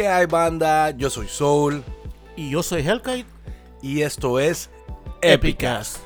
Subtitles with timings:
[0.00, 0.92] ¿Qué hay banda?
[0.92, 1.84] Yo soy Soul
[2.34, 3.26] Y yo soy Hellkite.
[3.82, 4.70] y esto es
[5.20, 6.00] Épicas.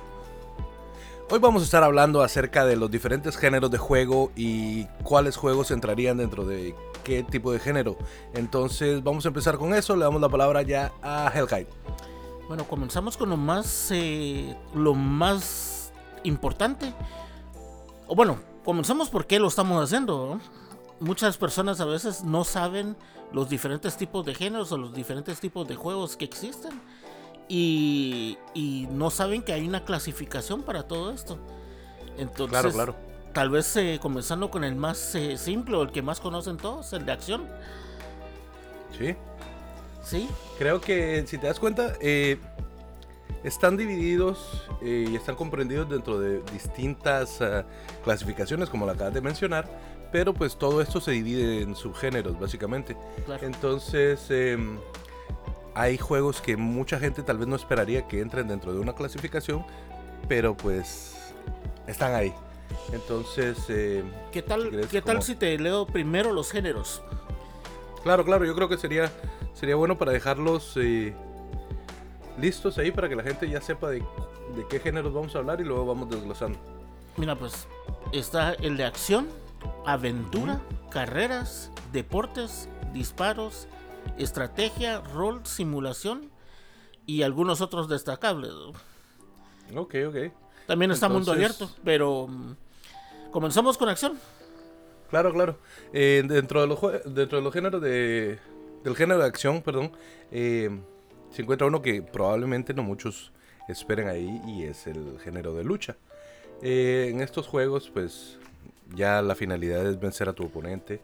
[1.31, 5.71] Hoy vamos a estar hablando acerca de los diferentes géneros de juego y cuáles juegos
[5.71, 7.97] entrarían dentro de qué tipo de género.
[8.35, 11.71] Entonces vamos a empezar con eso, le damos la palabra ya a Hellkite.
[12.49, 15.93] Bueno, comenzamos con lo más, eh, lo más
[16.25, 16.93] importante.
[18.09, 20.35] O bueno, comenzamos por qué lo estamos haciendo.
[20.35, 20.64] ¿no?
[21.01, 22.97] Muchas personas a veces no saben
[23.33, 26.81] los diferentes tipos de géneros o los diferentes tipos de juegos que existen.
[27.49, 31.39] Y, y no saben que hay una clasificación para todo esto.
[32.17, 32.97] Entonces, Claro, claro.
[33.33, 36.93] tal vez eh, comenzando con el más eh, simple o el que más conocen todos,
[36.95, 37.47] el de acción.
[38.99, 39.15] Sí.
[40.03, 40.29] ¿Sí?
[40.59, 42.39] Creo que si te das cuenta, eh,
[43.43, 47.65] están divididos eh, y están comprendidos dentro de distintas ah,
[48.05, 49.69] clasificaciones, como la acabas de mencionar,
[50.15, 52.97] pero pues todo esto se divide en subgéneros, básicamente.
[53.27, 53.45] Claro.
[53.45, 54.79] Entonces, em,
[55.75, 59.67] hay juegos que mucha gente tal vez no esperaría que entren dentro de una clasificación,
[60.29, 61.17] pero pues
[61.89, 62.33] están ahí.
[62.93, 67.03] Entonces, em, ¿Qué tal, Si ¿qué tal como- si te leo primero los géneros?
[68.05, 69.11] Claro, claro, yo creo que sería,
[69.53, 71.13] sería bueno para dejarlos eh,
[72.41, 75.61] listos ahí para que la gente ya sepa de, de qué géneros vamos a hablar
[75.61, 76.57] y luego vamos desglosando.
[77.17, 77.67] Mira, pues
[78.13, 79.27] está el de acción,
[79.87, 83.69] aventura, carreras, deportes, disparos,
[84.19, 86.31] estrategia, rol, simulación
[87.07, 88.53] y algunos otros destacables.
[89.75, 90.17] Ok, ok.
[90.67, 92.57] También está mundo abierto, pero mm,
[93.31, 94.19] comenzamos con acción.
[95.11, 95.59] Claro, claro.
[95.93, 98.39] Eh, dentro, de los, dentro de los géneros de,
[98.83, 99.93] del género de acción, perdón,
[100.31, 100.71] eh,
[101.31, 103.33] se encuentra uno que probablemente no muchos
[103.69, 105.97] esperen ahí y es el género de lucha.
[106.63, 108.39] Eh, en estos juegos, pues
[108.95, 111.01] ya la finalidad es vencer a tu oponente.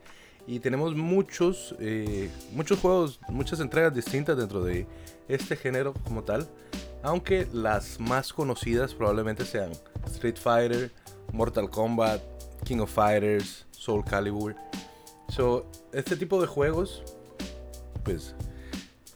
[0.47, 4.87] Y tenemos muchos, eh, muchos juegos, muchas entregas distintas dentro de
[5.29, 6.49] este género como tal.
[7.03, 9.73] Aunque las más conocidas probablemente sean
[10.07, 10.91] Street Fighter,
[11.33, 12.21] Mortal Kombat,
[12.65, 14.57] King of Fighters, Soul Calibur.
[15.29, 17.03] So, este tipo de juegos,
[18.05, 18.35] pues,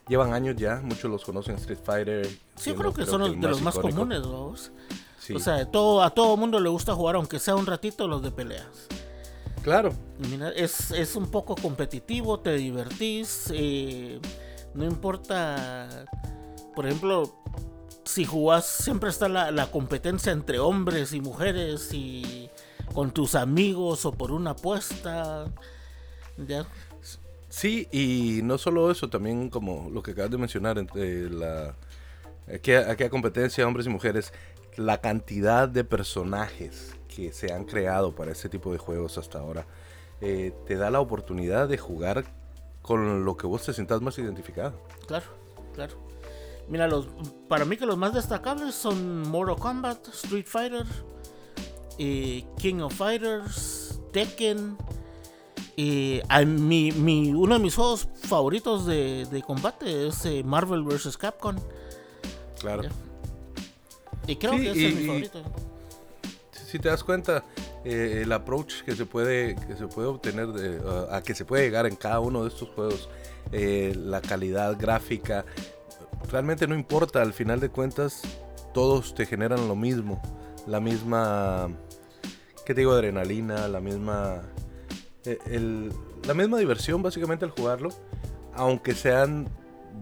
[0.09, 0.81] llevan años ya.
[0.83, 2.29] Muchos los conocen Street Fighter.
[2.57, 4.01] Sí, creo que son los, de los más icónico.
[4.01, 4.73] comunes, vamos.
[5.25, 8.23] Sí, O sea, todo, a todo mundo le gusta jugar, aunque sea un ratito, los
[8.23, 8.67] de peleas.
[9.63, 9.95] claro.
[10.19, 14.21] Mira, es, es un poco competitivo, te divertís, eh,
[14.75, 16.05] no importa,
[16.75, 17.35] por ejemplo,
[18.05, 22.51] si jugás, siempre está la, la competencia entre hombres y mujeres y
[22.93, 25.47] con tus amigos o por una apuesta.
[26.37, 26.67] ¿ya?
[27.49, 31.75] Sí, y no solo eso, también como lo que acabas de mencionar, entre la
[32.53, 34.33] aquella, aquella competencia hombres y mujeres,
[34.77, 39.67] la cantidad de personajes que se han creado para este tipo de juegos hasta ahora,
[40.21, 42.25] eh, te da la oportunidad de jugar
[42.83, 44.81] con lo que vos te sientas más identificado.
[45.07, 45.27] Claro,
[45.75, 45.95] claro.
[46.69, 47.09] Mira, los,
[47.49, 50.87] para mí que los más destacables son Mortal Kombat, Street Fighter,
[51.99, 54.77] eh, King of Fighters, Tekken.
[55.77, 60.83] eh, a mi, mi- uno de mis juegos favoritos de, de combate es eh, Marvel
[60.85, 61.17] vs.
[61.19, 61.57] Capcom.
[62.61, 62.83] Claro.
[62.85, 62.91] Ya.
[64.27, 65.43] Y creo Sí, que ese y- es mi favorito.
[66.67, 67.45] Si, te das cuenta,
[67.85, 71.45] eh, el approach que se puede, que se puede obtener, de, uh, a que se
[71.45, 73.09] puede llegar en cada uno de estos juegos,
[73.53, 75.45] eh, la calidad gráfica,
[76.33, 78.23] realmente no importa, al final de cuentas,
[78.73, 80.21] todos te generan lo mismo,
[80.67, 81.69] la misma,
[82.67, 82.93] ¿qué te digo?
[82.93, 84.43] Adrenalina, la misma,
[85.27, 85.93] eh, el-
[86.27, 87.91] la misma diversión básicamente al jugarlo,
[88.55, 89.49] aunque sean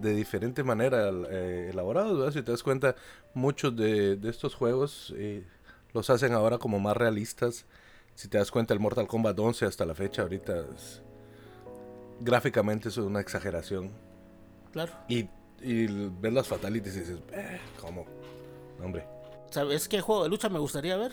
[0.01, 2.33] de diferente manera eh, elaborados, ¿verdad?
[2.33, 2.95] Si te das cuenta,
[3.33, 5.45] muchos de, de estos juegos eh,
[5.93, 7.65] los hacen ahora como más realistas.
[8.15, 11.01] Si te das cuenta, el Mortal Kombat 11 hasta la fecha ahorita es-
[12.19, 13.91] gráficamente es una exageración.
[14.71, 14.91] Claro.
[15.07, 15.27] Y,
[15.61, 15.85] y
[16.21, 18.05] ves las fatalities y dices, eh, ¿cómo?
[18.83, 19.05] Hombre.
[19.49, 21.11] ¿Sabes qué juego de lucha me gustaría ver?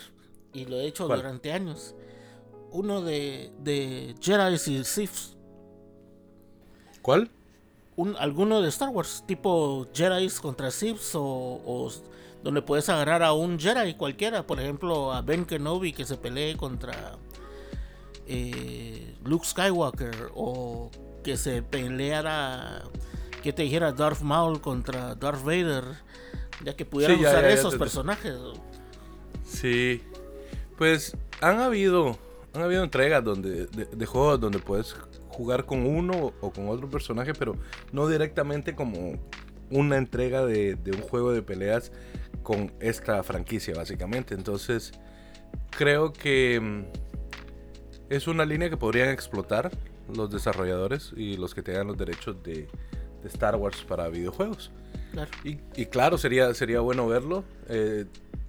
[0.53, 1.21] Y lo he hecho ¿Cuál?
[1.21, 1.94] durante años.
[2.71, 5.37] Uno de, de Jedi y Sith.
[7.03, 7.31] ¿Cuál?
[8.00, 11.93] Un, alguno de Star Wars, tipo Jedi contra Sith o, o
[12.43, 16.56] donde puedes agarrar a un Jedi cualquiera, por ejemplo a Ben Kenobi que se pelee
[16.56, 17.19] contra
[18.26, 20.91] eh, Luke Skywalker o
[21.23, 22.82] que se peleara,
[23.43, 25.85] que te dijera Darth Maul contra Darth Vader,
[26.64, 28.35] ya que pudieran Sí, ya, usar ya, ya esos personajes.
[29.44, 30.02] Sí.
[30.79, 32.17] Pues han habido,
[32.55, 34.94] han habido entregas donde, de, de juegos donde puedes
[35.40, 37.56] jugar con uno o con otro personaje, pero
[37.92, 39.14] no directamente como
[39.70, 41.92] una entrega de, de un juego de peleas
[42.42, 44.34] con esta franquicia, básicamente.
[44.34, 44.92] Entonces,
[45.70, 46.84] creo que mm,
[48.10, 49.70] es una línea que podrían explotar
[50.14, 52.69] los desarrolladores y los que tengan los derechos de,
[53.22, 54.70] de Star Wars para videojuegos.
[55.12, 55.31] Claro.
[55.42, 58.04] Y, y claro, sería, sería bueno verlo, eh,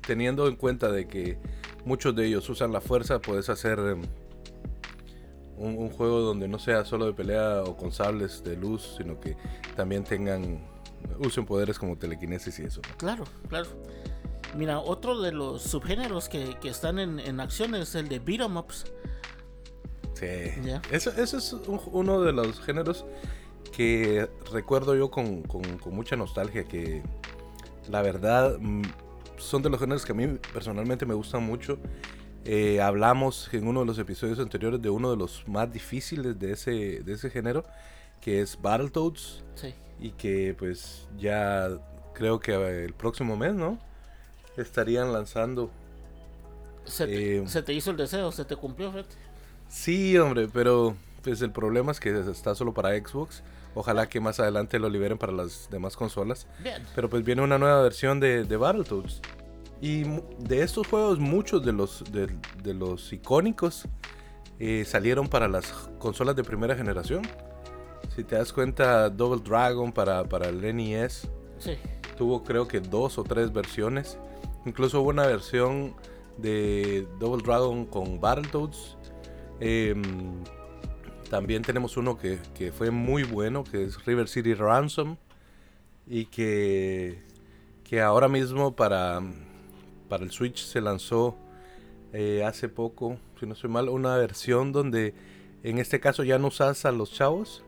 [0.06, 1.38] teniendo en cuenta de que
[1.86, 4.02] muchos de ellos usan la fuerza, puedes hacer em,
[5.62, 9.20] un, un juego donde no sea solo de pelea o con sables de luz, sino
[9.20, 9.36] que
[9.76, 10.60] también tengan,
[11.20, 12.82] usen poderes como telequinesis y eso.
[12.98, 13.68] Claro, claro.
[14.56, 18.42] Mira, otro de los subgéneros que, que están en, en acción es el de beat
[18.42, 18.86] 'em ups.
[20.14, 20.28] Sí.
[20.64, 20.82] Ya.
[20.92, 23.06] Eso, eso es un- uno de los géneros
[23.72, 27.02] que recuerdo yo con, con- con mucha nostalgia, que
[27.90, 28.82] la verdad mm,
[29.38, 31.78] son de los géneros que a mí personalmente me gustan mucho.
[32.46, 36.54] Eh, hablamos en uno de los episodios anteriores de uno de los más difíciles de
[36.54, 36.72] ese,
[37.04, 37.64] de ese género,
[38.20, 39.74] que es Battletoads, Sí.
[40.00, 41.70] y que pues ya
[42.14, 43.78] creo que eh, el próximo mes, ¿no?
[44.58, 45.70] Estarían lanzando
[46.84, 49.16] Se te, Eh, se te hizo el deseo, se te cumplió, fíjate.
[49.70, 53.44] Sí, hombre, pero pues el problema es que está solo para Xbox.
[53.76, 56.48] Ojalá que más adelante lo liberen para las demás consolas.
[56.62, 56.84] Bien.
[56.96, 59.22] Pero pues viene una nueva versión de, de Battletoads.
[59.82, 60.04] Y
[60.38, 62.28] de estos juegos, muchos de los, de,
[62.62, 63.88] de los icónicos
[64.60, 67.24] eh, salieron para las consolas de primera generación.
[68.16, 71.78] Si te das cuenta, Double Dragon para, para el NES Sí.
[72.18, 74.18] tuvo creo que dos o tres versiones.
[74.66, 75.96] Incluso hubo una versión
[76.38, 78.98] de Double Dragon con Battletoads.
[79.60, 80.04] Em,
[81.30, 85.18] también tenemos uno que, que fue muy bueno, que es River City Ransom.
[86.08, 87.22] Y que,
[87.84, 89.22] que ahora mismo para,
[90.12, 91.38] para el Switch se lanzó
[92.12, 95.16] eh, hace poco, si no estoy mal, una versión donde
[95.64, 97.64] en este caso ya no usas a los chavos.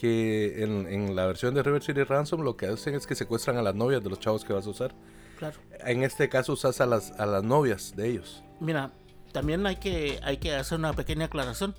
[0.00, 3.58] Que en, en la versión de River City Ransom lo que hacen es que secuestran
[3.58, 4.94] a las novias de los chavos que vas a usar.
[5.38, 5.58] Claro.
[5.84, 8.42] En este caso usas a las, a las novias de ellos.
[8.60, 8.92] Mira,
[9.32, 11.74] también hay que, hay que hacer una pequeña aclaración.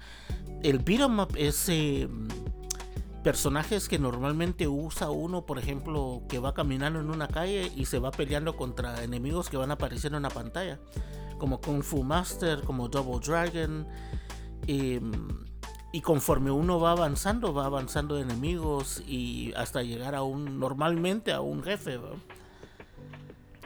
[0.63, 2.07] El beat 'em up es eh,
[3.27, 7.99] personajes que normalmente usa uno, por ejemplo, que va caminando en una calle y se
[7.99, 10.79] va peleando contra enemigos que van apareciendo en la pantalla.
[11.37, 13.85] Como Kung Fu Master, como Double Dragon.
[14.65, 15.01] eh,
[15.91, 21.33] y conforme uno va avanzando, va avanzando de enemigos y hasta llegar a un, normalmente
[21.33, 21.99] a un jefe.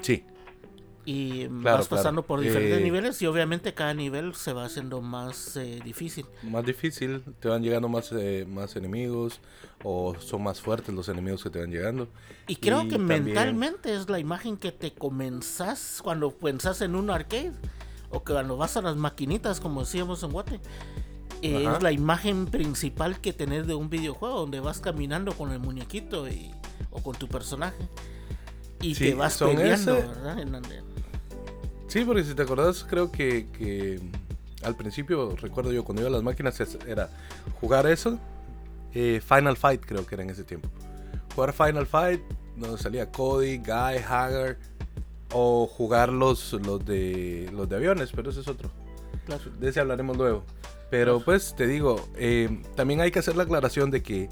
[0.01, 0.23] Sí.
[1.05, 2.27] Y Claro, vas pasando claro.
[2.27, 6.25] por diferentes Eh, niveles y obviamente cada nivel se va haciendo más eh, difícil.
[6.43, 9.39] Más difícil, te van llegando más, eh, más enemigos
[9.83, 12.07] o son más fuertes los enemigos que te van llegando.
[12.47, 16.95] Y creo Y que también- mentalmente es la imagen que te comenzás cuando pensás en
[16.95, 17.53] un arcade
[18.11, 20.59] o que cuando vas a las maquinitas como decíamos en Guate.
[21.41, 26.27] es la imagen principal que tenés de un videojuego donde vas caminando con el muñequito
[26.29, 26.51] y,
[26.91, 27.77] o con tu personaje
[28.79, 30.37] y Sí, te vas peleando, ese- ¿verdad?
[31.91, 33.99] Sí, porque si te acordás, creo que, que
[34.63, 36.57] al principio, recuerdo yo, cuando iba a las máquinas,
[36.87, 37.09] era
[37.59, 38.17] jugar eso,
[38.93, 40.69] eh, Final Fight creo que era en ese tiempo.
[41.35, 42.21] Jugar Final Fight,
[42.55, 44.57] donde salía Cody, Guy, Hagar,
[45.33, 48.71] o jugar los, los, de, los de aviones, pero ese es otro.
[49.25, 49.43] claro.
[49.59, 50.45] De ese hablaremos luego.
[50.89, 54.29] Pero pues te digo, eh, también hay que hacer la aclaración de que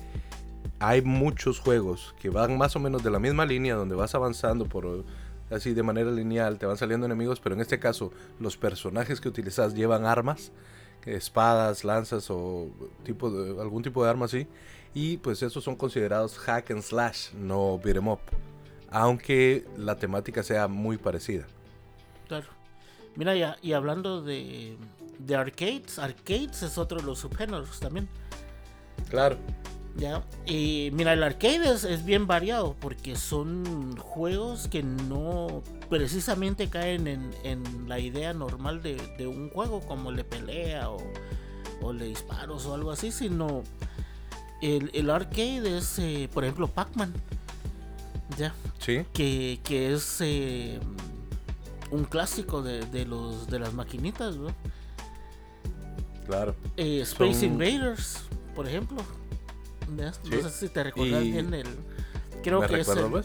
[0.79, 4.63] hay muchos juegos que van más o menos de la misma línea, donde vas avanzando
[4.63, 5.03] por
[5.49, 9.29] así de manera lineal, te van saliendo enemigos, pero en este caso los personajes que
[9.29, 10.51] utilizas llevan armas,
[11.05, 12.67] espadas, lanzas o
[13.03, 14.47] tipo de, algún tipo de arma así,
[14.93, 18.19] y pues esos son considerados hack and slash, no beat 'em up,
[18.89, 21.45] aunque la temática sea muy parecida.
[22.27, 22.47] Claro.
[23.15, 24.77] Mira, ya, y hablando de,
[25.17, 28.07] de arcades, arcades es otro de los subgéneros también.
[29.09, 29.37] Claro.
[29.97, 30.23] Ya.
[30.45, 37.07] Y mira, el arcade es, es bien variado porque son juegos que no precisamente caen
[37.07, 40.97] en, en la idea normal de, de un juego como el de pelea o,
[41.81, 43.63] o el de disparos o algo así, sino
[44.61, 47.13] el, el arcade es, eh, por ejemplo, Pac-Man.
[48.37, 48.53] Ya.
[48.77, 49.01] Sí.
[49.11, 50.79] que, que es eh,
[51.91, 54.53] un clásico de, de los de las maquinitas, ¿no?
[56.27, 56.55] Claro.
[56.77, 58.19] Eh, Space Son- Invaders,
[58.55, 59.01] por ejemplo.
[59.89, 61.67] No sé si te recuerdas Y- bien el.
[62.43, 63.23] Creo ¿Me que es el,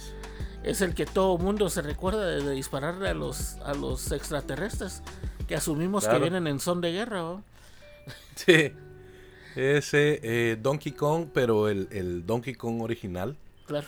[0.64, 5.02] es el que todo mundo se recuerda de, de dispararle a los a los extraterrestres
[5.46, 6.18] que asumimos Claro.
[6.18, 7.44] que vienen en son de guerra, ¿no?
[8.34, 8.72] Sí.
[9.56, 13.86] Ese eh, Donkey Kong, pero el, el Donkey Kong original, Claro.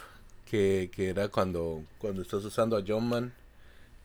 [0.49, 3.33] que, que era cuando, cuando estás usando a John Man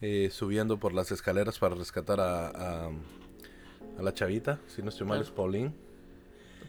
[0.01, 2.90] eh, subiendo por las escaleras para rescatar a, a,
[4.00, 5.30] a la chavita, si no estoy mal, Claro.
[5.30, 5.74] es Pauline.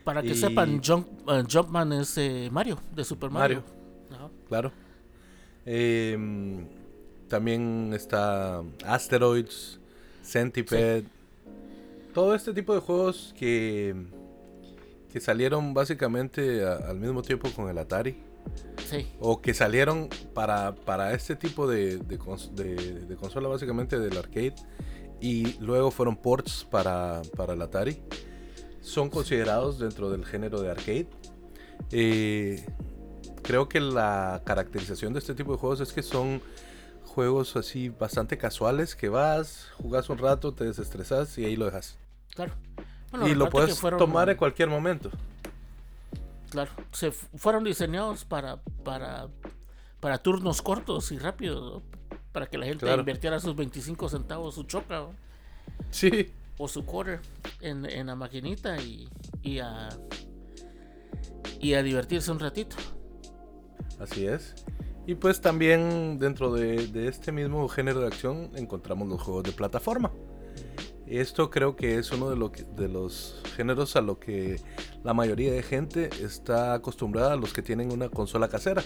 [0.05, 3.63] Para que Y- sepan, Jump, eh, Jumpman es eh, Mario, de Super Mario.
[4.11, 4.29] Ajá.
[4.49, 4.73] Claro.
[5.65, 6.67] Em,
[7.29, 9.79] también está Asteroids,
[10.23, 11.05] Centipede.
[12.13, 13.95] Todo este tipo de juegos que,
[15.11, 18.17] que salieron básicamente a- al mismo tiempo con el Atari.
[18.87, 19.07] Sí.
[19.21, 24.19] O que salieron para, para este tipo de, de, cons- de- de consola, básicamente del
[24.19, 24.55] arcade.
[25.21, 28.03] Y luego fueron ports para, para el Atari.
[28.83, 31.09] Son considerados dentro del género de arcade.
[31.91, 32.67] Eh,
[33.43, 36.43] creo que la caracterización de este tipo de juegos es que son
[37.05, 38.95] juegos así bastante casuales.
[38.97, 41.97] Que vas, jugas un rato, te desestresas y ahí lo dejas.
[42.35, 42.53] Claro.
[43.11, 45.11] Bueno, y lo puedes fueron- tomar en cualquier momento.
[46.51, 49.29] Claro, se fu- fueron diseñados para, para,
[50.01, 51.83] para turnos cortos y rápidos, ¿no?
[52.33, 53.01] para que la gente Claro.
[53.01, 55.15] invirtiera sus 25 centavos, su choca ¿no?
[55.91, 56.33] Sí.
[56.59, 57.21] O su quarter
[57.61, 59.09] en, en la maquinita y,
[59.43, 59.89] y, a,
[61.61, 62.77] y a divertirse un ratito.
[63.99, 64.55] Así es.
[65.07, 69.53] Y pues también dentro de, de este mismo género de acción encontramos los juegos de
[69.53, 70.13] plataforma.
[71.07, 74.61] Esto creo que es uno de, de los géneros a lo que
[75.03, 78.83] la mayoría de gente está acostumbrada, los que tienen una consola casera.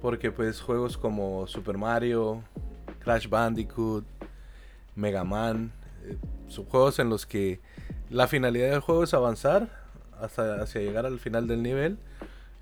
[0.00, 2.42] Porque pues juegos como Super Mario,
[3.00, 4.04] Crash Bandicoot,
[4.96, 5.72] Mega Man,
[6.48, 7.60] son juegos en los que
[8.10, 9.68] la finalidad del juego es avanzar
[10.20, 11.98] hasta hacia llegar al final del nivel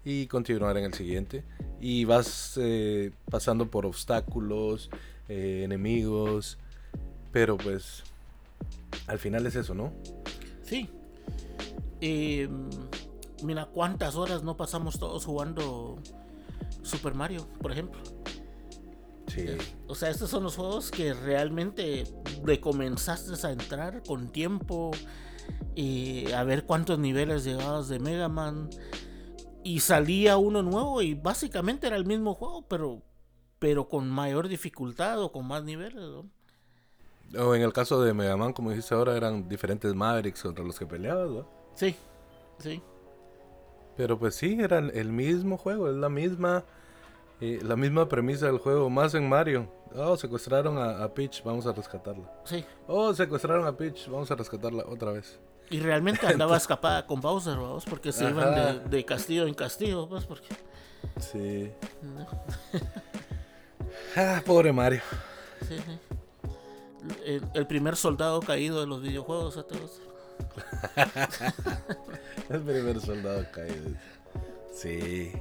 [0.05, 1.45] y continuar en el siguiente.
[1.81, 4.91] Y vas eh, pasando por obstáculos,
[5.29, 6.59] eh, enemigos,
[7.33, 8.03] pero pues
[9.07, 9.93] al final es eso, ¿no?
[10.63, 10.89] Sí.
[12.01, 12.49] Eh,
[13.43, 15.99] mira cuántas horas no pasamos todos jugando
[16.83, 18.01] Super Mario, por ejemplo.
[19.33, 19.47] Sí.
[19.87, 22.05] O sea, estos son los juegos que realmente
[22.45, 24.91] le comenzaste a entrar con tiempo
[25.75, 28.71] y a ver cuántos niveles llegabas de Mega Man
[29.63, 33.03] y salía uno nuevo y básicamente era el mismo juego, pero
[33.61, 36.29] pero con mayor dificultad o con más niveles, ¿no?
[37.39, 40.79] O en el caso de Mega Man, como dijiste ahora, eran diferentes Mavericks contra los
[40.79, 41.47] que peleabas, ¿no?
[41.75, 41.95] Sí,
[42.59, 42.83] sí,
[43.97, 46.65] Pero pues sí, eran el mismo juego, es la misma,
[47.41, 49.71] eh, la misma premisa del juego, más en Mario.
[49.95, 52.31] Oh, secuestraron a, a Peach, vamos a rescatarla.
[52.45, 52.65] sí.
[52.87, 55.39] Oh, secuestraron a Peach, vamos a rescatarla otra vez.
[55.71, 57.85] Y realmente andaba escapada con Bowser, ¿vamos?
[57.85, 60.49] Porque se iban de, de castillo en castillo, pues, porque...
[61.21, 61.71] Sí.
[62.03, 62.27] ¿no?
[64.17, 65.01] Ah, pobre Mario.
[65.69, 65.99] Sí, sí.
[67.25, 69.63] El, el primer soldado caído de los videojuegos, ¿eh?
[69.69, 70.01] Todos.
[72.49, 73.91] El primer soldado caído.
[74.73, 75.33] Sí.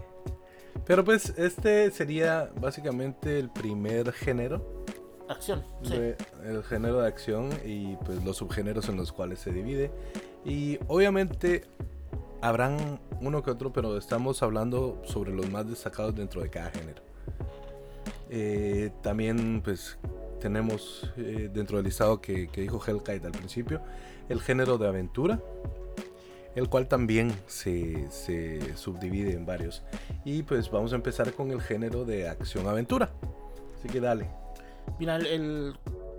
[0.85, 4.85] Pero pues este sería básicamente el primer género.
[5.27, 5.91] Acción, sí.
[5.95, 9.91] de- el género de acción y pues los subgéneros en los cuales se divide.
[10.43, 11.65] Y obviamente
[12.41, 17.03] habrán uno que otro, pero estamos hablando sobre los más destacados dentro de cada género.
[18.31, 19.97] Eh, también pues
[20.39, 23.81] tenemos eh, dentro del listado que, que dijo Hellkite al principio,
[24.29, 25.39] el género de aventura,
[26.59, 29.81] el cual también se, se subdivide en varios.
[30.25, 33.09] Y pues vamos a empezar con el género de acción-aventura.
[33.77, 34.29] Así que dale.
[34.99, 35.77] Mira, el,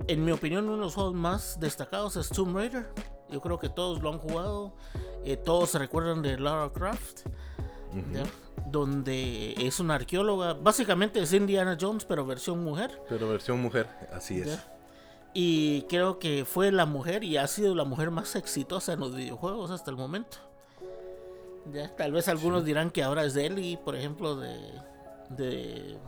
[0.08, 2.88] en mi opinión, uno de los juegos más destacados es Tomb Raider.
[3.28, 4.74] Yo creo que todos lo han jugado.
[5.24, 7.26] eh, todos se recuerdan de Lara Croft,
[8.66, 10.54] donde es una arqueóloga.
[10.54, 13.00] Básicamente es Indiana Jones, pero versión mujer.
[13.08, 14.46] Pero versión mujer, así es.
[14.46, 14.79] ¿ya?
[15.32, 19.14] Y creo que fue la mujer y ha sido la mujer más exitosa en los
[19.14, 20.38] videojuegos hasta el momento.
[21.72, 24.56] Ya, tal vez algunos dirán que ahora es Ellie, por ejemplo, de,
[25.28, 25.98] de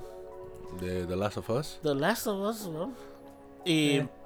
[0.81, 1.79] De The Last of Us.
[1.83, 2.93] The Last of Us, ¿no?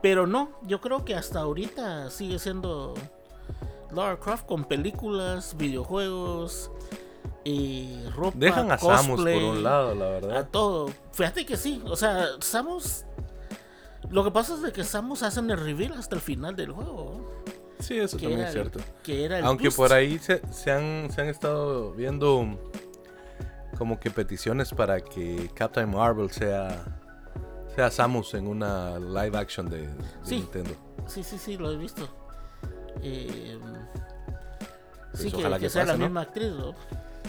[0.01, 2.95] Pero no, yo creo que hasta ahorita sigue siendo
[3.93, 6.71] Lara Croft con películas, videojuegos
[7.45, 8.39] y ropa.
[8.39, 10.49] Dejan a Samus por cosplay, un lado, la A verdad.
[10.51, 10.89] todo.
[11.13, 13.05] Fíjate que sí, o sea, Samus.
[14.11, 17.43] Lo que pasa es de que Samus hacen el reveal hasta el final del juego.
[17.81, 18.81] Sí, eso también es el- cierto.
[19.03, 22.59] Que era el Aunque por ahí se, se han, se han estado viendo
[23.77, 26.85] como que peticiones para que Captain Marvel sea,
[27.75, 30.37] sea Samus en una live action de, de Sí.
[30.37, 30.71] Nintendo.
[31.07, 32.09] Sí, sí, sí, lo he visto.
[33.03, 33.59] Eh,
[35.11, 36.75] Pues sí, que, ojalá que que sea la misma actriz, ¿no?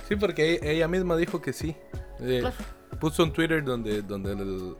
[0.07, 1.75] Sí, porque ella misma dijo que sí.
[2.19, 2.55] Eh, Claro.
[3.01, 4.75] Puso en Twitter donde, donde el-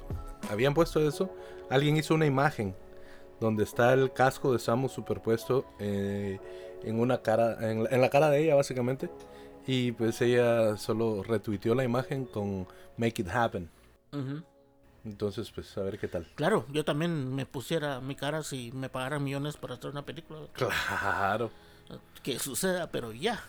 [0.50, 1.30] habían puesto eso.
[1.70, 2.76] Alguien hizo una imagen
[3.40, 6.40] donde está el casco de Samus superpuesto eh,
[6.84, 9.10] en una cara, en, la- en la cara de ella básicamente.
[9.66, 13.70] Y pues ella solo retuiteó la imagen con Make It Happen.
[15.04, 16.28] Entonces, pues a ver qué tal.
[16.36, 20.40] Claro, yo también me pusiera mi cara si me pagaran millones para hacer una película.
[20.54, 21.52] Claro,
[22.24, 23.42] Que suceda, pero ya.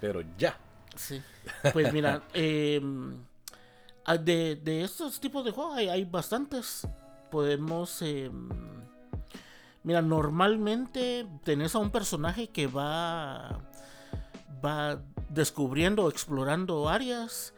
[0.00, 0.58] pero ya.
[0.96, 1.22] Sí.
[1.72, 2.80] Pues mira, eh,
[4.20, 6.86] de, de estos tipos de juegos hay, hay bastantes.
[7.30, 8.02] Podemos...
[8.02, 8.30] eh,
[9.82, 13.60] mira, normalmente tenés a un personaje que va
[14.64, 17.54] va descubriendo, explorando áreas,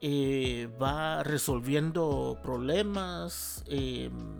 [0.00, 3.64] eh, va resolviendo problemas.
[3.68, 4.38] em,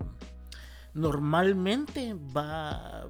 [0.94, 3.06] normalmente va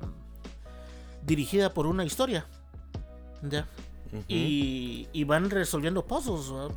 [1.25, 2.47] dirigida por una historia.
[3.43, 3.67] ¿ya?
[4.29, 6.53] Y, y van resolviendo puzzles.
[6.53, 6.77] ¿verdad?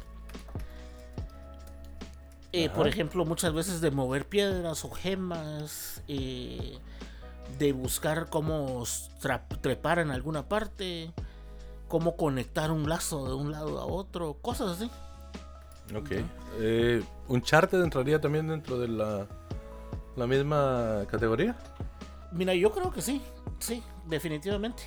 [2.57, 6.79] Eh, por ejemplo, muchas veces de mover piedras o gemas, eh,
[7.59, 8.81] de buscar cómo
[9.59, 11.12] trepar en alguna parte,
[11.89, 14.89] cómo conectar un lazo de un lado a otro, cosas así.
[15.93, 16.12] Ok.
[16.59, 19.27] Eh, ¿Uncharted entraría también dentro de la,
[20.15, 21.57] la misma categoría?
[22.31, 23.21] Mira, yo creo que sí,
[23.59, 24.83] sí, definitivamente.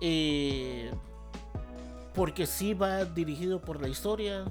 [0.00, 0.90] Eh,
[2.14, 4.46] porque sí va dirigido por la historia.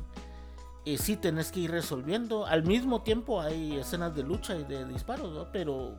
[0.93, 2.45] Eh, sí tenés que ir resolviendo.
[2.45, 5.51] Al mismo tiempo hay escenas de lucha y de disparos, ¿no?
[5.51, 5.95] Pero,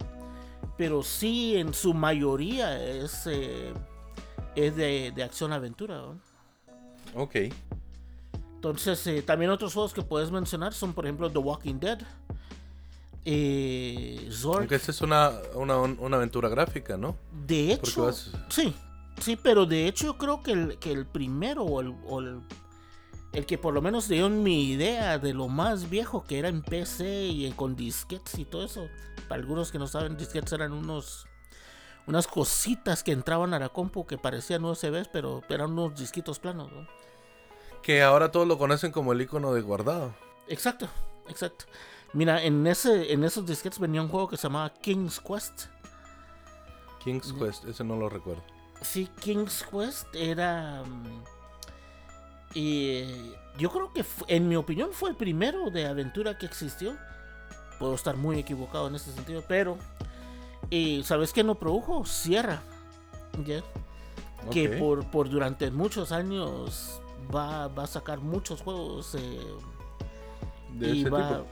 [0.77, 3.73] pero sí en su mayoría es, eh,
[4.55, 5.97] es de, de acción-aventura.
[5.99, 6.19] ¿no?
[7.15, 7.37] Ok.
[8.55, 12.01] Entonces, eh, también otros juegos que puedes mencionar son, por ejemplo, The Walking Dead.
[13.25, 14.61] Eh, Zork.
[14.61, 17.17] Aunque esta es una, una, una aventura gráfica, ¿no?
[17.47, 18.75] De hecho, vas- sí,
[19.21, 22.41] sí, pero de hecho yo creo que el, que el primero o el, o el,
[23.33, 26.63] el que por lo menos dio mi idea de lo más viejo que era en
[26.63, 28.89] PC y con disquetes y todo eso.
[29.29, 31.27] Para algunos que no saben, disquetes eran unos
[32.07, 36.73] unas cositas que entraban a la compu que parecían USBs, pero eran unos disquitos planos.
[36.73, 36.89] ¿no?
[37.83, 40.15] Que ahora todos lo conocen como el icono de guardado.
[40.49, 40.89] Exacto,
[41.29, 41.67] exacto.
[42.15, 45.67] Mira, en ese en esos disquetes venía un juego que se llamaba King's Quest.
[47.05, 48.43] King's Quest, ese no lo recuerdo.
[48.81, 50.83] Sí, King's Quest era.
[52.55, 56.97] Y yo creo que, en mi opinión, fue el primero de aventura que existió.
[57.79, 59.77] Puedo estar muy equivocado en ese sentido, pero.
[60.71, 62.05] Y ¿sabes qué no produjo?
[62.05, 62.61] Sierra.
[63.45, 63.63] ¿ya?
[64.51, 67.01] Que por, por durante muchos años
[67.35, 69.15] va, va a sacar muchos juegos.
[69.15, 69.41] eh,
[70.75, 71.47] De y ese va- tipo.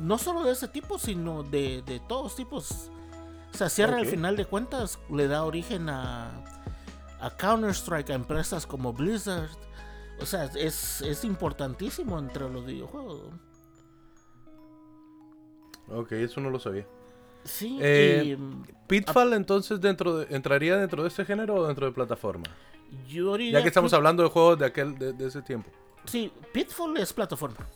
[0.00, 2.90] No solo de ese tipo, sino de, de todos tipos.
[3.54, 6.30] O sea, Sierra al final de cuentas le da origen a,
[7.20, 9.48] a Counter-Strike, a empresas como Blizzard.
[10.20, 13.32] O sea, es, es importantísimo entre los videojuegos.
[15.88, 16.86] Ok, eso no lo sabía.
[17.44, 21.92] Sí, Eh, y, Pitfall entonces dentro de- entraría dentro de este género o dentro de
[21.92, 22.44] plataforma.
[23.06, 25.70] yo Ya que estamos Pit- hablando de juegos de aquel de, de ese tiempo.
[26.04, 27.66] Sí, Pitfall es plataforma.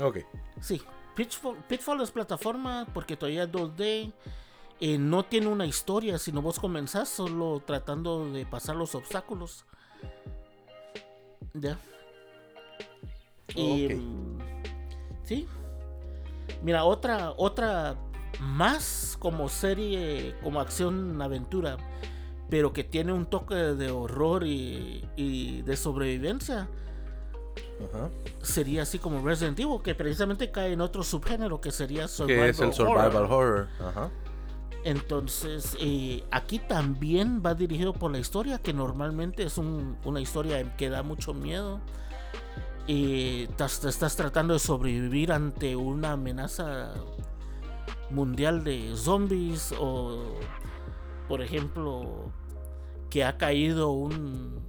[0.00, 0.18] Ok.
[0.60, 0.80] Sí,
[1.14, 4.12] Pitfall, Pitfall es plataforma porque todavía es 2D.
[4.80, 9.64] eh, no tiene una historia, sino vos comenzás solo tratando de pasar los obstáculos.
[11.54, 11.78] Ya.
[13.54, 13.92] Y, Ok.
[13.94, 14.38] mm,
[15.24, 15.46] sí.
[16.62, 17.94] Mira, otra, otra
[18.40, 21.76] más como serie, como acción aventura,
[22.50, 26.68] pero que tiene un toque de horror y, y de sobrevivencia
[27.88, 28.10] Ajá.
[28.42, 32.48] sería así como Resident Evil, que precisamente cae en otro subgénero que sería survival Que
[32.50, 33.30] es el survival horror.
[33.30, 33.68] horror.
[33.80, 34.10] Ajá.
[34.84, 40.76] Entonces, eh, aquí también va dirigido por la historia, que normalmente es un- una historia
[40.76, 41.80] que da mucho miedo.
[42.86, 46.92] Y te estás tratando de sobrevivir ante una amenaza
[48.10, 50.22] mundial de zombies o,
[51.28, 52.30] por ejemplo,
[53.08, 54.60] que ha caído un,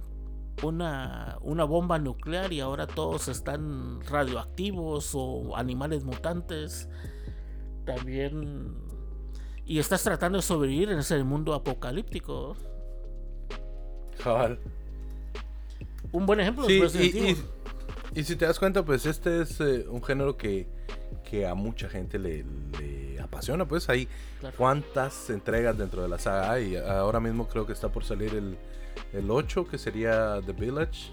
[0.62, 6.88] una, una bomba nuclear y ahora todos están radioactivos o animales mutantes.
[7.84, 8.85] También...
[9.66, 12.56] Y estás tratando de sobrevivir en ese mundo apocalíptico.
[14.22, 14.58] Cabal.
[16.12, 17.36] Un buen ejemplo Sí, y, y-
[18.14, 20.66] y si te das cuenta, pues este es eh, un género que,
[21.28, 22.44] que a mucha gente le,
[22.80, 23.66] le apasiona.
[23.66, 24.08] Pues hay
[24.40, 24.54] Claro.
[24.56, 26.76] cuántas entregas dentro de la saga hay.
[26.76, 28.56] Ahora mismo creo que está por salir el,
[29.12, 31.10] el 8, que sería The Village.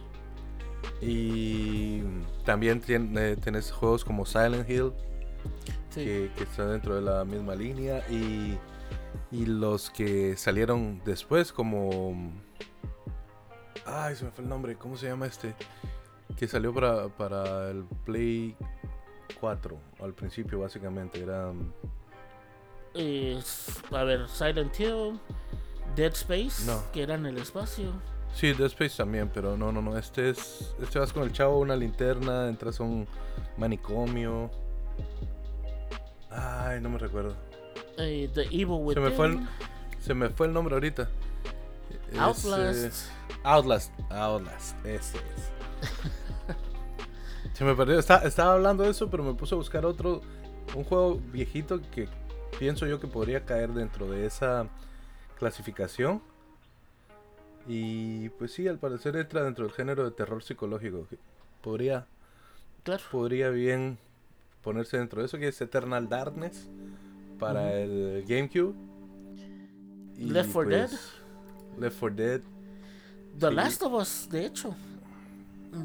[1.01, 2.01] Y
[2.45, 4.91] también tiene, tienes juegos como Silent Hill,
[5.93, 6.03] Sí.
[6.05, 8.03] que, que están dentro de la misma línea.
[8.09, 8.57] Y,
[9.31, 12.31] y los que salieron después, como.
[13.85, 14.75] Ay, se me fue el nombre.
[14.75, 15.53] ¿Cómo se llama este?
[16.37, 18.55] Que salió para, para el Play
[19.39, 19.77] 4.
[20.01, 21.21] Al principio, básicamente.
[21.21, 21.51] Era.
[22.93, 25.19] Es- a ver, Silent Hill,
[25.95, 26.81] Dead Space, No.
[26.91, 27.91] que era en el espacio.
[28.35, 29.97] Sí, Dead Space también, pero no, no, no.
[29.97, 30.75] Este es.
[30.81, 33.07] Este vas con el chavo, una linterna, entras a un
[33.57, 34.49] manicomio.
[36.35, 37.35] Ay, no me recuerdo.
[37.97, 39.39] Eh, The Evil Se Within, me fue el,
[39.99, 41.09] se me fue el nombre ahorita.
[42.11, 42.83] Es, Outlast.
[42.85, 42.91] eh,
[43.43, 43.91] Outlast.
[44.11, 44.85] Outlast.
[44.85, 45.51] Ese es.
[47.53, 47.99] Se me perdió.
[47.99, 50.21] Está- estaba hablando de eso, pero me puse a buscar otro.
[50.75, 52.07] Un juego viejito que
[52.57, 54.67] pienso yo que podría caer dentro de esa
[55.37, 56.21] clasificación.
[57.67, 61.07] Y pues sí, al parecer entra dentro del género de terror psicológico.
[61.61, 62.07] Podría,
[62.83, 63.03] Claro.
[63.11, 63.97] podría bien
[64.63, 66.69] ponerse dentro de eso, que es Eternal Darkness
[67.39, 68.73] para el GameCube.
[70.17, 70.89] Y, Left 4 Dead.
[71.79, 72.41] Left 4 Dead.
[73.39, 73.53] The Sí.
[73.55, 74.75] Last of Us, de hecho.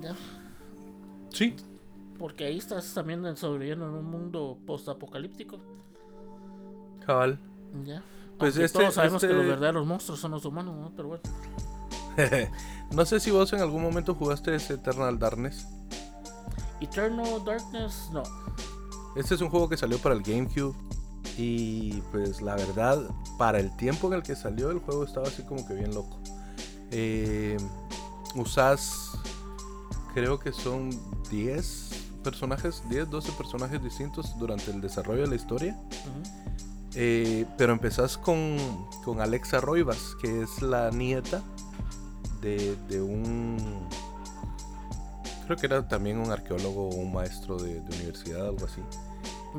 [0.02, 0.14] Ya,
[1.30, 1.54] Sí.
[2.18, 5.58] Porque ahí estás también en- sobreviviendo en un mundo post-apocalíptico.
[7.06, 7.38] Cabal.
[7.84, 8.02] Ya.
[8.38, 10.92] Pues este- todos sabemos que este- los verdaderos monstruos son los humanos, ¿no?
[10.96, 11.22] Pero bueno.
[12.92, 15.66] no sé si vos en algún momento jugaste ese Eternal Darkness.
[16.80, 18.22] Eternal Darkness, no.
[19.16, 20.74] Este es un juego que salió para el GameCube.
[21.36, 23.00] Y pues la verdad,
[23.38, 26.18] para el tiempo en el que salió, el juego estaba así como que bien loco.
[26.90, 27.56] Eh,
[28.34, 29.12] usas,
[30.14, 30.90] creo que son
[31.30, 31.90] 10
[32.24, 35.78] personajes, 10, 12 personajes distintos durante el desarrollo de la historia.
[36.94, 38.56] Eh, pero empezás con,
[39.04, 41.42] con Alexa Roivas, que es la nieta
[42.40, 43.88] de, de un...
[45.48, 48.82] Creo que era también un arqueólogo o un maestro de, de universidad, algo así.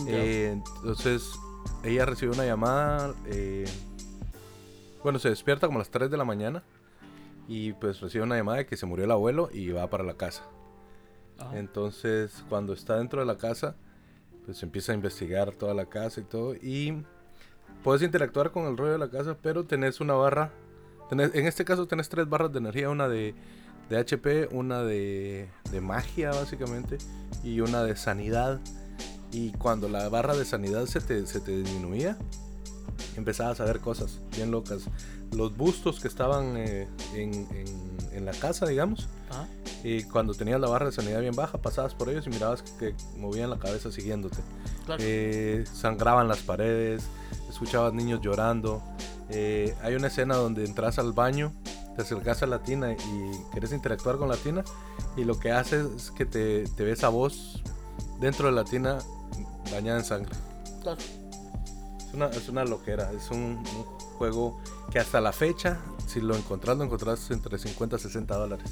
[0.07, 1.23] Eh, entonces,
[1.83, 3.13] ella recibe una llamada.
[3.25, 3.65] eh,
[5.03, 6.63] bueno, se despierta como a las 3 de la mañana.
[7.47, 10.13] Y pues recibe una llamada de que se murió el abuelo y va para la
[10.13, 10.43] casa.
[11.39, 13.75] Ah, Entonces, cuando está dentro de la casa,
[14.45, 16.53] pues empieza a investigar toda la casa y todo.
[16.53, 17.03] Y
[17.83, 20.51] puedes interactuar con el rollo de la casa, pero tenés una barra.
[21.09, 23.33] tenés- en este caso, tenés tres barras de energía: una de,
[23.89, 26.97] de HP, una de, de magia, básicamente,
[27.43, 28.59] y una de sanidad.
[29.31, 32.17] Y cuando la barra de sanidad se te, se te disminuía,
[33.15, 34.83] empezabas a ver cosas bien locas.
[35.31, 39.45] Los bustos que estaban eh, en, en- en la casa, digamos, ah,
[39.83, 42.71] y cuando tenías la barra de sanidad bien baja, pasabas por ellos y mirabas que,
[42.93, 44.37] que movían la cabeza siguiéndote.
[44.85, 45.01] claro.
[45.05, 47.03] Eh, sangraban las paredes,
[47.49, 48.81] escuchabas niños llorando.
[49.29, 51.53] Eh, hay una escena donde entras al baño,
[51.99, 54.63] te acercas a la tina y quieres interactuar con la tina
[55.17, 57.61] y lo que haces es que te, te ves a vos
[58.21, 58.99] dentro de la tina
[59.69, 60.31] bañada en sangre.
[60.81, 61.01] claro.
[62.07, 63.83] Es una, es una loquera, es un, un
[64.17, 68.71] juego que hasta la fecha, si lo encontrás, lo encontrás entre 50 y 60 dólares.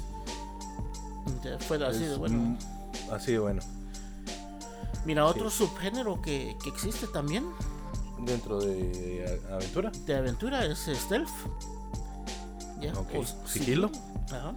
[1.43, 2.57] Ya fue así de bueno.
[3.11, 3.61] así de bueno.
[5.05, 7.45] Mira, otro subgénero que, que existe también
[8.19, 9.91] Dentro de aventura.
[10.05, 11.29] de aventura es stealth.
[12.81, 12.93] ¿Ya?
[12.93, 13.91] O sigilo.
[14.31, 14.53] Ajá.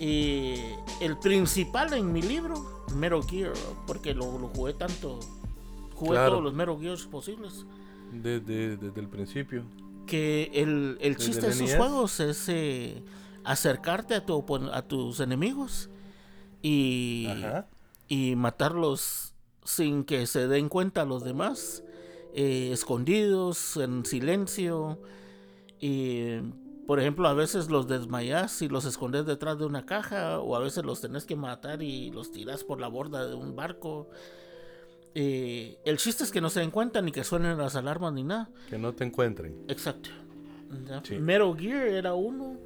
[0.00, 0.54] Y
[1.00, 3.52] el principal en mi libro, Metal Gear,
[3.86, 5.18] porque lo, lo jugué tanto.
[5.94, 6.30] Jugué Claro.
[6.32, 7.66] todos los Metal Gears posibles.
[8.12, 9.64] Desde, desde el principio.
[10.06, 11.76] Que el, el chiste de esos NES.
[11.76, 13.02] juegos es eh,
[13.44, 15.90] acercarte a, tu, a tus enemigos
[16.62, 17.66] y, Ajá.
[18.06, 21.82] y matarlos sin que se den cuenta los demás,
[22.34, 24.98] eh, escondidos, en silencio.
[25.80, 26.36] Y,
[26.88, 30.58] por ejemplo, a veces los desmayas y los escondes detrás de una caja, o a
[30.58, 34.08] veces los tenés que matar y los tiras por la borda de un barco.
[35.14, 38.22] Eh, el chiste es que no se den cuenta ni que suenen las alarmas ni
[38.22, 38.48] nada.
[38.70, 39.66] Que no te encuentren.
[39.68, 40.08] Exacto.
[41.02, 41.18] Sí.
[41.18, 42.56] Metal Gear era uno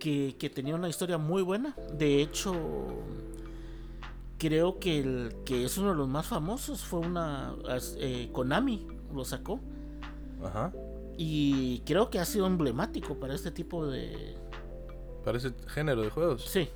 [0.00, 1.76] que, que tenía una historia muy buena.
[1.92, 2.54] De hecho,
[4.38, 7.54] creo que el que es uno de los más famosos fue una
[7.98, 9.60] eh, Konami lo sacó
[10.42, 10.72] Ajá.
[11.16, 14.34] Y creo que ha sido emblemático para este tipo de
[15.24, 16.44] Para ese género de juegos.
[16.48, 16.68] sí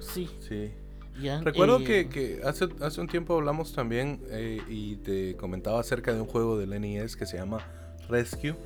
[0.00, 0.72] sí Sí.
[1.20, 5.80] ya Recuerdo eh, que, que hace, hace un tiempo hablamos también eh, y te comentaba
[5.80, 7.58] acerca de un juego del NES que se llama
[8.08, 8.56] Rescue,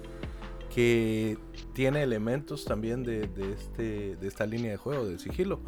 [0.74, 1.36] que
[1.72, 5.60] tiene elementos también de, de este, de esta línea de juego, de sigilo,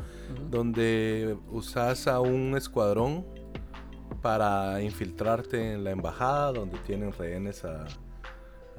[0.51, 3.25] donde usas a un escuadrón
[4.22, 7.87] para infiltrarte en la embajada, donde tienen rehenes a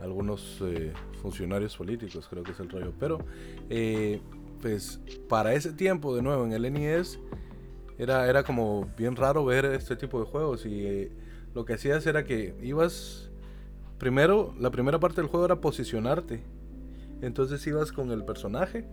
[0.01, 2.93] algunos eh, funcionarios políticos, creo que es el rollo.
[2.99, 3.19] Pero,
[3.69, 4.21] eh,
[4.61, 7.19] pues, para ese tiempo, de nuevo, en el NES,
[7.97, 10.65] era, era como bien raro ver este tipo de juegos.
[10.65, 11.11] Y eh,
[11.53, 13.29] lo que hacías era que ibas.
[13.97, 16.43] Primero, la primera parte del juego era posicionarte.
[17.21, 18.85] Entonces ibas con el personaje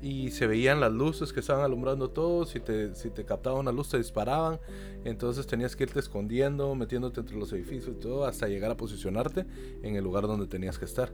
[0.00, 2.44] y se veían las luces que estaban alumbrando todo.
[2.44, 4.60] Si te, si te captaba una luz, te disparaban.
[5.04, 9.46] Entonces tenías que irte escondiendo, metiéndote entre los edificios y todo, hasta llegar a posicionarte
[9.82, 11.12] en el lugar donde tenías que estar.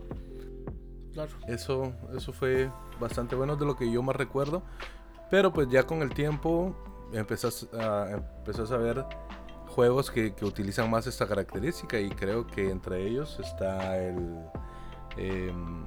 [1.13, 4.63] claro Eso, eso fue bastante bueno de lo que yo más recuerdo.
[5.31, 6.77] Pero pues ya con el tiempo
[7.13, 9.05] empezás a, empezás a ver
[9.69, 14.39] juegos que, que utilizan más esta característica y creo que entre ellos está el...
[15.17, 15.85] em,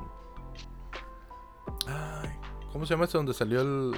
[1.87, 2.29] ay,
[2.75, 3.95] ¿Cómo se llama este donde salió el...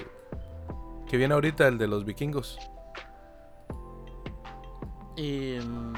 [1.10, 2.60] Que viene ahorita el de los vikingos?
[5.16, 5.94] Em,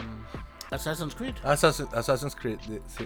[0.71, 3.05] Assassin's Creed Assassin- Assassin's Creed, sí.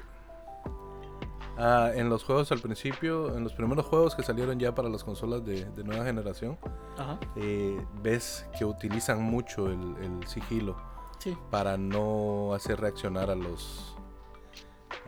[1.58, 5.04] Ah, en los juegos al principio, en los primeros juegos que salieron ya para las
[5.04, 6.60] consolas de, de nueva generación,
[7.00, 7.18] Ajá.
[7.36, 10.76] eh, ves que utilizan mucho el, el sigilo
[11.18, 11.36] Sí.
[11.50, 13.96] para no hacer reaccionar a los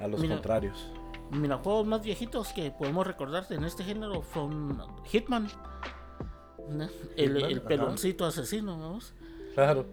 [0.01, 0.33] a los Mira.
[0.37, 0.89] contrarios.
[1.35, 5.47] Mira, juegos más viejitos que podemos recordar en este género son Hitman.
[6.69, 6.87] ¿no?
[7.15, 9.13] El, peloncito asesino, vamos.
[9.53, 9.85] Claro.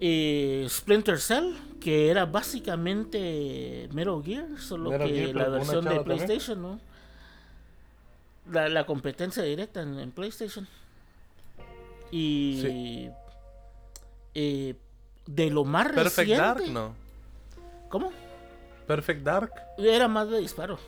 [0.00, 5.90] Y Splinter Cell, que era básicamente Metal Gear, solo Metal que Gear, la versión de
[5.94, 6.04] también.
[6.04, 6.80] PlayStation, ¿no?
[8.50, 10.66] La, la competencia directa en, en PlayStation.
[12.10, 13.10] Y Sí.
[14.34, 14.74] eh,
[15.26, 16.36] de lo más Perfect reciente.
[16.42, 16.94] Dark, no.
[17.88, 18.12] ¿Cómo?
[18.86, 19.52] Perfect Dark.
[19.78, 20.78] Era más de disparo.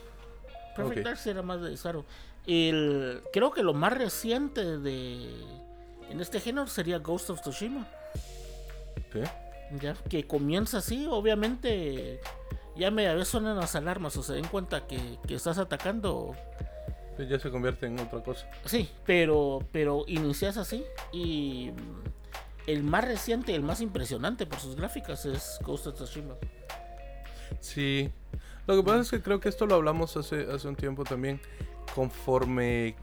[0.75, 1.05] Perfect.
[1.05, 2.05] Dark era más de disparo.
[2.45, 5.27] El, creo que lo más reciente de
[6.09, 7.87] en este género sería Ghost of Tsushima.
[9.11, 9.21] Sí.
[9.81, 12.21] Ya, que comienza así, obviamente
[12.77, 16.35] ya media vez suenan las alarmas o se den cuenta que, que estás atacando.
[17.17, 18.47] Sí, ya se convierte en otra cosa.
[18.65, 21.71] Sí, pero, pero inicias así y
[22.67, 26.35] el más reciente, el más impresionante por sus gráficas es Ghost of Tsushima.
[27.59, 28.09] Sí.
[28.65, 31.39] Lo que pasa es que creo que esto lo hablamos hace, hace un tiempo también.
[31.95, 32.95] Conforme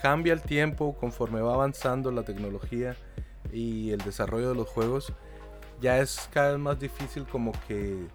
[0.00, 2.96] cambia el tiempo, conforme va avanzando la tecnología
[3.52, 5.12] y el desarrollo de los juegos,
[5.80, 8.06] ya es cada vez más difícil como que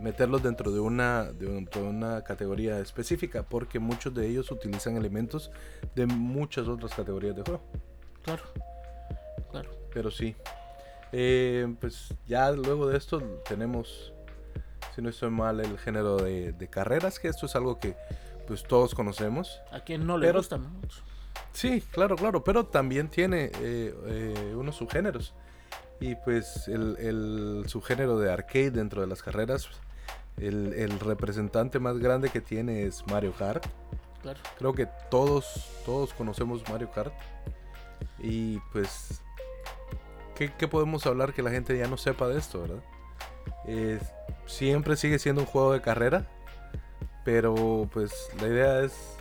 [0.00, 4.96] meterlos dentro de una, de- dentro de una categoría específica, porque muchos de ellos utilizan
[4.96, 5.50] elementos
[5.94, 7.62] de muchas otras categorías de juego.
[8.22, 8.42] Claro,
[9.50, 9.70] claro.
[9.94, 10.34] Pero sí.
[11.12, 14.12] Eh, pues ya luego de esto tenemos,
[14.96, 17.94] si no estoy mal, el género de, de carreras, que esto es algo que
[18.48, 19.60] pues todos conocemos.
[19.70, 21.02] A quien no le Pero- gusta mucho.
[21.52, 25.34] Sí, claro, claro, pero también tiene eh, eh, unos subgéneros.
[26.00, 29.68] Y pues el, el subgénero de arcade dentro de las carreras,
[30.38, 33.66] el, el representante más grande que tiene es Mario Kart.
[34.22, 34.40] Claro.
[34.58, 37.12] Creo que todos, todos conocemos Mario Kart.
[38.18, 39.22] Y pues,
[40.34, 42.82] ¿qué, qué podemos hablar que la gente ya no sepa de esto, verdad?
[43.66, 43.98] Eh,
[44.46, 46.26] siempre sigue siendo un juego de carrera.
[47.24, 49.16] Pero pues la idea es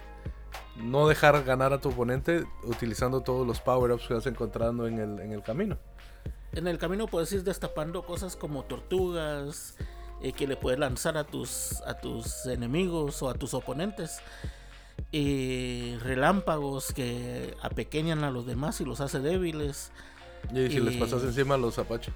[0.75, 5.19] no dejar ganar a tu oponente utilizando todos los power-ups que vas encontrando en el,
[5.19, 5.77] en el camino.
[6.53, 9.75] En el camino puedes ir destapando cosas como tortugas
[10.21, 14.19] eh, que le puedes lanzar a tus, a tus enemigos o a tus oponentes.
[15.11, 19.91] Y relámpagos que apequeñan a los demás y los hace débiles.
[20.53, 22.11] Y si les pasas encima los Apache.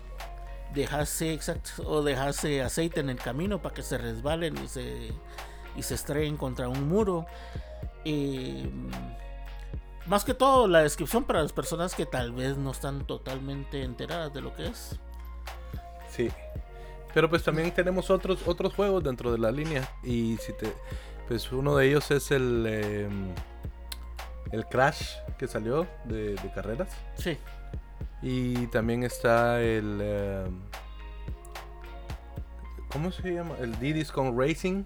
[0.74, 5.12] Dejarse, exacto, o dejarse aceite en el camino para que se resbalen y se,
[5.76, 7.26] y se estrellen contra un muro.
[8.04, 8.90] Y, mm,
[10.10, 14.34] más que todo, la descripción para las personas que tal vez no están totalmente enteradas
[14.34, 15.00] de lo que es.
[16.10, 16.30] Sí.
[17.14, 20.74] Pero pues también tenemos otros otros juegos dentro de la línea y si te
[21.28, 23.34] pues uno de ellos es el em,
[24.52, 27.38] el Crash que salió de, de carreras Sí,
[28.22, 30.60] y también está el em,
[32.92, 33.56] ¿cómo se llama?
[33.60, 34.84] El Diddy's Kong Racing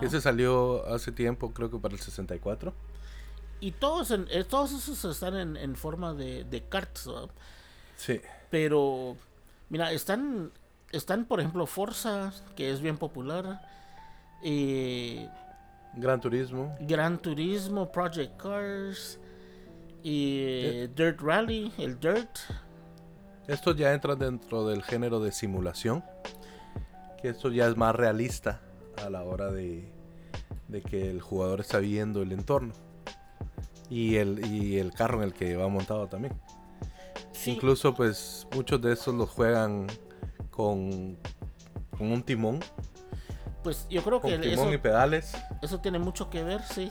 [0.00, 2.72] que ese salió hace tiempo creo que para el 64.
[3.60, 6.62] Y todos, en- eh, todos esos están en, en forma de, de.
[7.96, 8.20] Sí.
[8.50, 9.14] pero
[9.68, 10.50] mira, están,
[10.90, 13.60] están por ejemplo Forza, que es bien popular,
[14.42, 15.28] eh,
[15.96, 16.74] Gran Turismo.
[16.80, 19.18] Gran Turismo, Project Cars,
[20.04, 22.38] y eh, Dirt Rally, el Dirt.
[23.48, 26.04] Esto ya entra dentro del género de simulación.
[27.20, 28.60] Que esto ya es más realista
[29.04, 29.90] a la hora de,
[30.68, 32.72] de que el jugador está viendo el entorno.
[33.90, 36.34] Y el, y el carro en el que va montado también.
[37.32, 39.86] Sí, Incluso pues muchos de estos los juegan
[40.50, 41.18] con,
[41.98, 42.60] con un timón.
[43.62, 45.32] pues yo creo Con que timón eso, y pedales.
[45.62, 46.90] eso tiene mucho que ver, sí.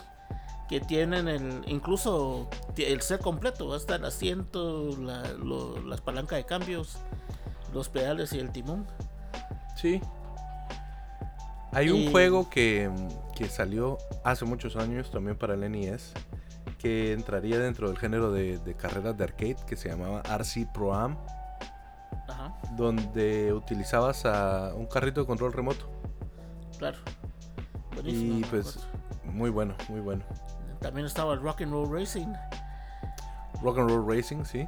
[0.74, 6.46] Que tienen el, incluso el set completo, hasta el asiento, la- lo- las palancas de
[6.48, 6.98] cambios,
[7.76, 8.88] los pedales y el timón.
[9.76, 10.02] Sí.
[11.74, 12.90] Hay un juego que,
[13.36, 16.12] que salió hace muchos años también para el NES.
[16.80, 20.96] Que entraría dentro del género de, de carreras de arcade que se llamaba RC Pro
[20.96, 21.16] Am.
[22.28, 25.88] Ajá, donde utilizabas a un carrito de control remoto.
[26.80, 26.98] claro.
[27.94, 28.80] Buenísimo, Y pues
[29.24, 30.24] muy bueno, muy bueno.
[30.84, 32.28] También estaba el Rock and Roll Racing,
[33.64, 34.68] Rock and Roll Racing, sí.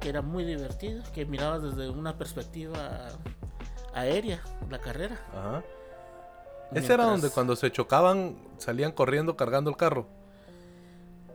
[0.00, 3.08] que era muy divertido, que mirabas desde una perspectiva
[3.94, 5.20] aérea la carrera.
[5.32, 5.62] Ajá.
[6.72, 10.06] Ese era donde cuando se chocaban salían corriendo cargando el carro.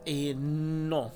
[0.05, 1.11] Eh, no.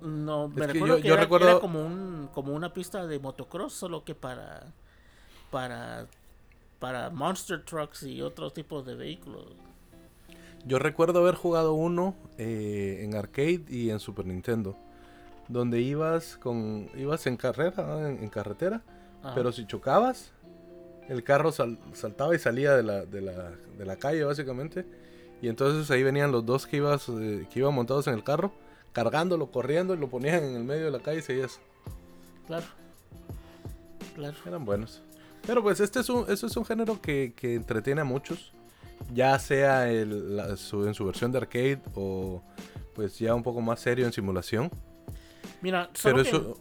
[0.00, 2.72] No, me Es que recuerdo yo- que yo era, recuerdo- era como un como una
[2.72, 4.62] pista de motocross, solo que para
[5.50, 6.06] para
[6.78, 9.44] para monster trucks y otros tipos de vehículos.
[10.68, 14.76] Yo recuerdo haber jugado uno eh, en arcade y en Super Nintendo,
[15.48, 18.82] donde ibas con ibas en carrera, en, carretera,
[19.34, 20.30] pero si chocabas,
[21.08, 24.84] el carro saltaba y salía de la, de, la, de la calle básicamente,
[25.40, 28.52] y entonces ahí venían los dos que ibas eh, que iban montados en el carro,
[28.92, 31.60] cargándolo, corriendo y lo ponían en el medio de la calle y seguías.
[32.46, 32.66] Claro.
[34.14, 34.36] Claro.
[34.44, 35.00] Eran buenos.
[35.46, 38.52] Pero pues este es un, eso es un género que, que entretiene a muchos
[39.12, 42.42] ya sea el, en su versión de arcade o
[42.94, 44.70] pues ya un poco más serio en simulación.
[45.62, 46.58] Mira, Pero eso...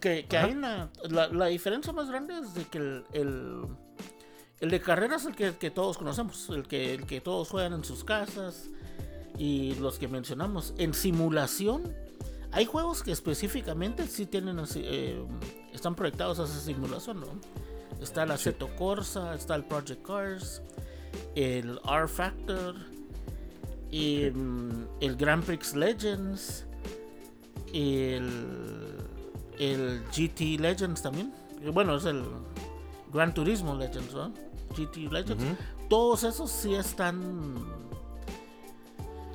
[0.00, 0.90] que, que, hay una...
[1.08, 3.04] La, diferencia más grande es de que el,
[4.60, 7.72] el, de carreras es el que, que, todos conocemos, el que, el que todos juegan
[7.72, 8.68] en sus casas
[9.38, 10.74] y los que mencionamos.
[10.78, 11.92] En simulación,
[12.52, 15.24] hay juegos que específicamente sí tienen eh,
[15.72, 17.26] están proyectados a esa simulación, ¿no?
[18.00, 20.62] Está el Aceto Corsa, está el Project Cars,
[21.34, 22.74] el R Factor,
[23.90, 26.66] y, el Grand Prix Legends,
[27.72, 28.96] el,
[29.58, 31.32] el GT Legends también.
[31.72, 32.24] Bueno, es el
[33.12, 34.32] Gran Turismo Legends, ¿no?
[34.76, 35.44] GT Legends.
[35.88, 37.64] Todos esos sí están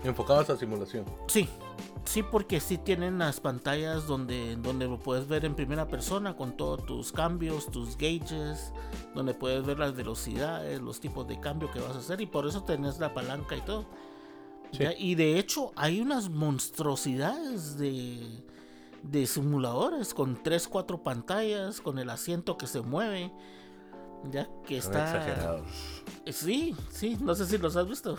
[0.03, 1.05] enfocados a simulación.
[1.27, 1.47] Sí,
[2.07, 6.55] Sí, porque sí tienen las pantallas donde, donde lo puedes ver en primera persona con
[6.55, 8.71] todos tus cambios, tus gauges,
[9.13, 12.47] donde puedes ver las velocidades, los tipos de cambio que vas a hacer y por
[12.47, 13.85] eso tenés la palanca y todo.
[14.97, 18.41] Y de hecho hay unas monstruosidades de,
[19.03, 23.33] de simuladores con 3, 4 pantallas, con el asiento que se mueve.
[24.31, 25.03] Ya que está...
[25.03, 25.69] exagerados.
[26.31, 28.17] Sí, sí, no sé si los has visto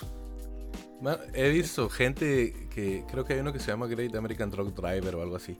[1.34, 5.16] he visto gente que creo que hay uno que se llama Great American Truck Driver
[5.16, 5.56] o algo así.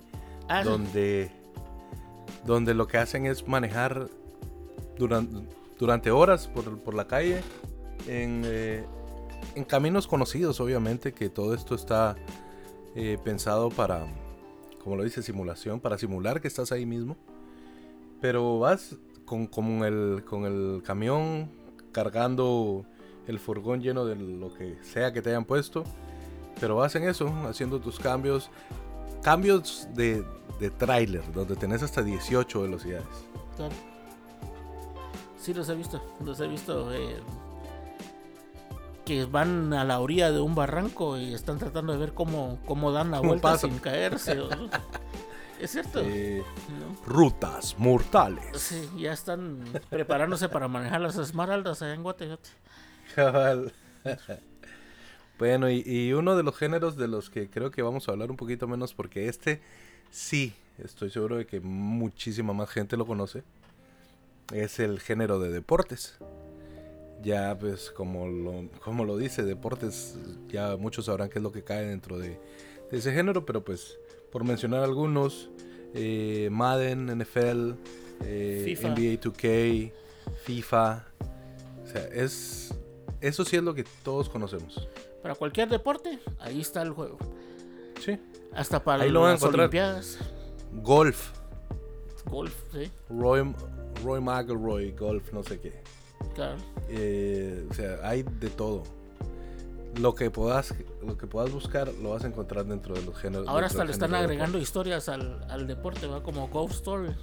[0.49, 1.31] Ah, donde,
[2.47, 4.09] donde lo que hacen es manejar
[4.97, 5.37] durante,
[5.79, 7.43] durante horas por, por la calle
[8.07, 8.85] en, eh,
[9.55, 12.17] en, caminos conocidos, obviamente, que todo esto está
[12.97, 14.07] eh, pensado para,
[14.83, 17.17] como lo dice, simulación, para simular que estás ahí mismo.
[18.21, 21.51] Pero vas con, con, el, con el camión
[21.93, 22.85] cargando
[23.29, 25.85] el furgón lleno de lo que sea que te hayan puesto.
[26.61, 28.51] Pero hacen eso, haciendo tus cambios.
[29.23, 30.25] Cambios de,
[30.59, 33.07] de tráiler, donde tenés hasta 18 velocidades.
[33.57, 33.75] Claro.
[35.39, 36.03] Sí, los he visto.
[36.25, 36.93] Los he visto.
[36.93, 37.21] Eh,
[39.05, 42.93] que van a la orilla de un barranco y están tratando de ver cómo, cómo
[42.93, 44.39] dan la vuelta sin caerse.
[45.59, 46.01] Es cierto.
[47.05, 48.45] Rutas mortales.
[48.57, 52.39] Sí, ya están preparándose para manejar las esmeraldas allá en Guatemala.
[55.39, 58.37] Bueno, y, uno de los géneros de los que creo que vamos a hablar un
[58.37, 59.61] poquito menos, porque este
[60.11, 63.43] sí, estoy seguro de que muchísima más gente lo conoce,
[64.53, 66.19] es el género de deportes.
[67.23, 70.17] Ya, pues, como lo, como lo dice, deportes,
[70.49, 72.39] ya muchos sabrán qué es lo que cae dentro de,
[72.93, 73.99] ese género, pero pues,
[74.31, 75.51] por mencionar algunos,
[75.95, 77.73] eh, Madden, NFL,
[78.25, 79.93] eh, NBA 2K,
[80.45, 81.05] FIFA,
[81.85, 82.73] o sea, es
[83.21, 84.89] eso sí es lo que todos conocemos.
[85.23, 87.19] Para cualquier deporte, ahí está el juego.
[88.01, 88.19] Sí.
[88.55, 90.19] Hasta para las Olimpiadas.
[90.83, 91.33] Golf.
[92.27, 92.91] Golf, sí.
[93.09, 93.55] Roy,
[94.05, 95.83] Roy McElroy, golf, no sé qué.
[96.35, 96.57] Claro.
[96.89, 98.83] Eh, o sea, hay de todo.
[100.01, 103.49] Lo que puedas, lo que puedas buscar lo vas a encontrar dentro de los géneros.
[103.49, 107.15] Ahora hasta le están agregando historias al, al, deporte, va como Golf Story.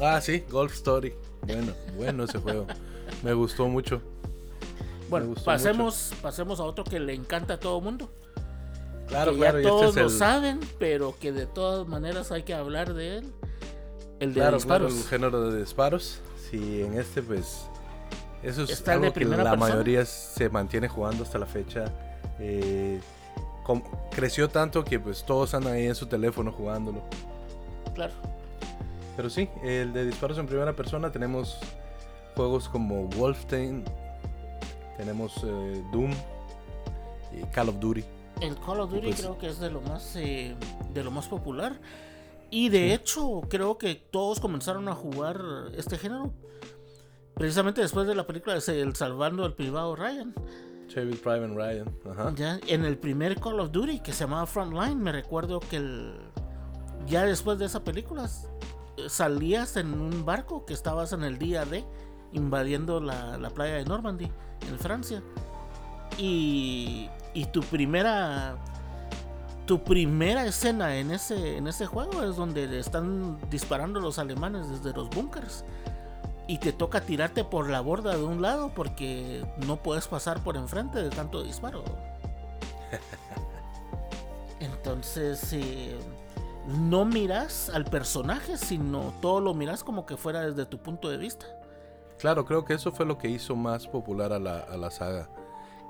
[0.00, 1.14] Ah, sí, Golf Story.
[1.42, 2.66] Bueno, bueno ese juego.
[3.22, 4.00] Me gustó mucho.
[5.08, 8.10] Bueno, pasemos, pasemos a otro que le encanta a todo mundo.
[9.08, 9.60] Claro, que claro.
[9.60, 13.32] Ya todos este lo saben, pero que de todas maneras hay que hablar de él.
[14.20, 14.96] El de disparos.
[14.96, 16.20] el género de disparos.
[16.50, 17.66] Sí, en este pues
[18.42, 21.86] eso es algo que la mayoría se mantiene jugando hasta la fecha.
[22.38, 23.00] Eh,
[24.10, 27.02] creció tanto que pues todos andan ahí en su teléfono jugándolo.
[27.94, 28.12] Claro.
[29.16, 31.58] Pero sí, el de disparos en primera persona tenemos
[32.34, 33.84] juegos como Wolfenstein,
[34.96, 36.12] tenemos eh, Doom
[37.32, 38.04] y Call of Duty.
[38.40, 40.56] El Call of Duty pues creo que es de lo más eh,
[40.92, 41.80] de lo más popular
[42.50, 45.40] y de hecho creo que todos comenzaron a jugar
[45.76, 46.32] este género
[47.34, 50.34] precisamente después de la película de El Salvando al Privado Ryan.
[50.88, 51.96] Saving Private Ryan.
[52.10, 52.32] Ajá.
[52.36, 56.14] Ya, en el primer Call of Duty que se llamaba Frontline, me recuerdo que el,
[57.06, 58.28] ya después de esa película
[59.08, 61.84] salías en un barco que estabas en el día de
[62.32, 64.30] invadiendo la, la playa de Normandy
[64.68, 65.22] en Francia.
[66.18, 68.56] Y, y tu primera
[69.66, 74.96] tu primera escena en ese en ese juego es donde están disparando los alemanes desde
[74.96, 75.64] los búnkers.
[76.46, 80.56] y te toca tirarte por la borda de un lado porque no puedes pasar por
[80.56, 81.82] enfrente de tanto disparo.
[84.60, 85.98] Entonces, eh,
[86.66, 91.16] no miras al personaje, sino todo lo miras como que fuera desde tu punto de
[91.16, 91.46] vista.
[92.18, 95.30] Claro, creo que eso fue lo que hizo más popular a la, a la saga.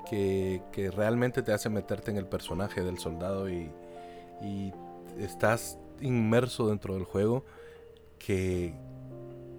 [0.09, 3.71] Que, que, realmente te hace meterte en el personaje del soldado y,
[4.39, 4.71] y
[5.17, 7.43] estás inmerso dentro del juego
[8.19, 8.73] que,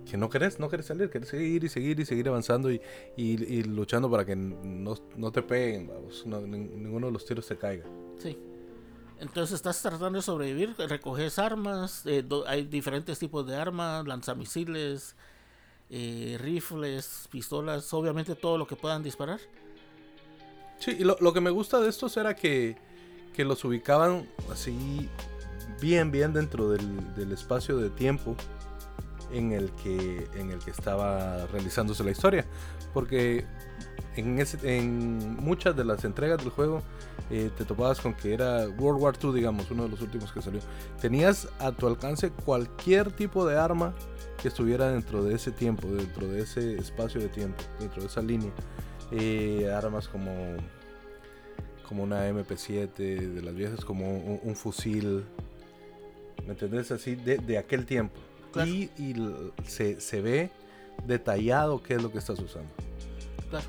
[0.09, 2.81] que no querés, no querés salir, querés seguir y seguir y seguir avanzando y,
[3.17, 5.91] y, luchando para que no, no te peguen,
[6.25, 7.85] ninguno de los tiros te caiga.
[8.19, 8.39] Sí.
[9.19, 15.17] Entonces estás tratando de sobrevivir, recoges armas, eh, hay diferentes tipos de armas, lanzamisiles,
[15.91, 19.41] eh, rifles, pistolas, obviamente todo lo que puedan disparar.
[20.79, 22.77] Sí, y lo, lo que me gusta de estos era que,
[23.33, 25.09] que los ubicaban así
[25.81, 28.37] bien, bien dentro del, del, espacio de tiempo
[29.33, 32.45] en el, que, en el que estaba realizándose la historia.
[32.93, 33.45] Porque
[34.17, 36.83] en, muchas de las entregas del juego
[37.31, 40.43] eh, te topabas con que era World War II, digamos, uno de los últimos que
[40.43, 40.61] salió.
[41.01, 43.95] Tenías a tu alcance cualquier tipo de arma
[44.41, 48.23] que estuviera dentro de ese tiempo, dentro de ese espacio de tiempo, dentro de esa
[48.23, 48.51] línea.
[49.13, 50.57] Eh, armas como
[51.89, 55.25] como una MP7 de las viejas, como un, fusil,
[56.45, 56.91] ¿me entendés?
[56.91, 58.19] Así de, aquel tiempo.
[58.65, 58.91] Y,
[59.67, 60.51] se, se, ve
[61.05, 62.71] detallado qué es lo que estás usando.
[63.51, 63.67] Claro.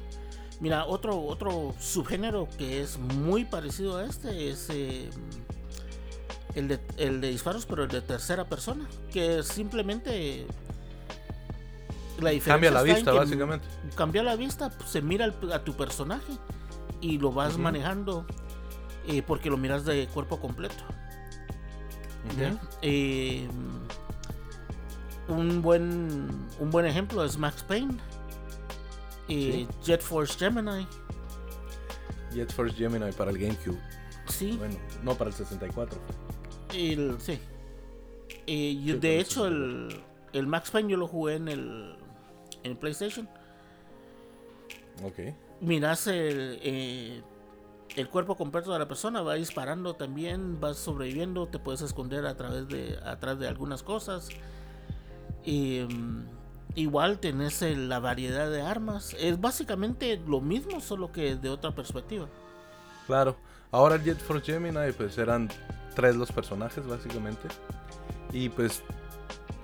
[0.60, 5.10] Mira, otro, otro subgénero que es muy parecido a este es eh,
[6.56, 10.48] el, de, el de disparos, pero el de tercera persona, que simplemente
[12.20, 13.68] la cambia la vista, básicamente.
[13.96, 16.34] Cambia la vista, pues, se mira a tu personaje
[17.02, 18.26] y lo vas manejando
[19.08, 20.84] eh, porque lo miras de cuerpo completo.
[22.82, 23.48] Eh,
[25.28, 26.28] un buen
[26.60, 27.98] un buen ejemplo es Max Payne
[29.30, 30.88] eh, Jet Force Gemini.
[32.34, 33.80] Jet Force Gemini para el GameCube.
[34.28, 34.56] Sí.
[34.58, 36.00] Bueno, no para el 64.
[36.74, 37.40] El, sí.
[38.46, 40.04] Eh, de hecho, el,
[40.34, 41.96] el, Max Payne yo lo jugué en el,
[42.64, 43.28] en PlayStation.
[45.04, 45.34] Ok.
[45.62, 47.22] Miras el, eh,
[47.96, 52.36] el cuerpo completo de la persona, va disparando también, vas sobreviviendo, te puedes esconder a
[52.36, 54.30] través de, atrás de algunas cosas.
[55.48, 56.24] Mm,
[56.76, 59.16] igual tenés la variedad de armas.
[59.20, 62.28] Es básicamente lo mismo, solo que de otra perspectiva.
[63.06, 63.38] Claro.
[63.72, 65.50] Ahora Jet Force Gemini, pues eran
[65.96, 67.48] tres los personajes, básicamente.
[68.32, 68.84] Y pues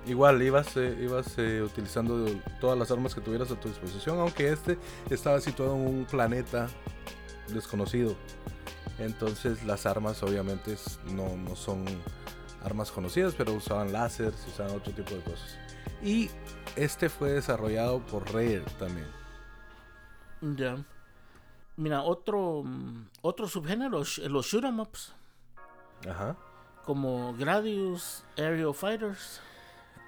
[0.06, 2.26] igual ibas, eh, ibas eh, utilizando
[2.60, 4.78] todas las armas que tuvieras a tu disposición, aunque este
[5.10, 6.68] estaba situado en un planeta
[7.52, 8.14] desconocido.
[8.98, 10.76] Entonces las armas obviamente
[11.12, 11.84] no, no son
[12.62, 15.63] armas conocidas, pero usaban láseres, usaban otro tipo de cosas.
[16.02, 16.30] Y
[16.76, 19.06] este fue desarrollado por Rare también.
[20.56, 20.84] Ya.
[21.76, 22.64] Mira, otro
[23.22, 25.12] otro subgénero, los shoot 'em ups.
[26.08, 26.36] Ajá.
[26.84, 29.40] Como Gradius, Aerial Fighters.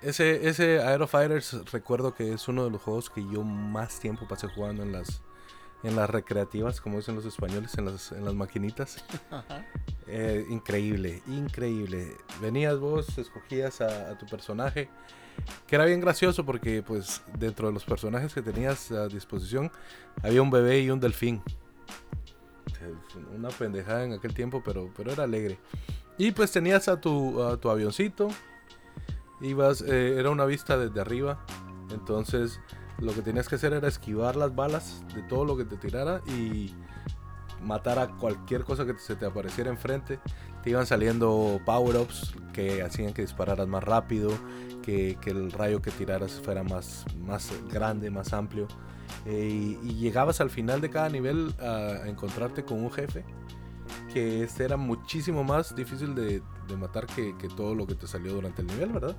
[0.02, 4.28] Ese, ese Aero Fighters recuerdo que es uno de los juegos que yo más tiempo
[4.28, 5.22] pasé jugando en las
[5.82, 9.04] en las recreativas, como dicen los españoles, en las, en las maquinitas.
[10.08, 12.16] Eh, increíble, increíble.
[12.40, 14.88] Venías vos, escogías a, tu personaje,
[15.66, 19.70] que era bien gracioso porque pues dentro de los personajes que tenías a disposición
[20.22, 21.42] había un bebé y un delfín.
[23.34, 25.58] Una pendejada en aquel tiempo, pero, pero era alegre.
[26.18, 28.28] Y pues tenías a tu, a tu avioncito,
[29.40, 31.44] ibas, eh, era una vista desde arriba,
[31.90, 32.60] entonces
[32.98, 36.22] lo que tenías que hacer era esquivar las balas de todo lo que te tirara
[36.26, 36.74] y
[37.62, 40.18] matar a cualquier cosa que se te apareciera enfrente.
[40.66, 44.32] Te iban saliendo power-ups que hacían que dispararas más rápido,
[44.82, 48.66] que, el rayo que tiraras fuera más, más grande, más amplio.
[49.26, 53.24] Eh, y, llegabas al final de cada nivel a encontrarte con un jefe
[54.12, 56.42] que este era muchísimo más difícil de,
[56.76, 59.16] matar que, todo lo que te salió durante el nivel, ¿verdad?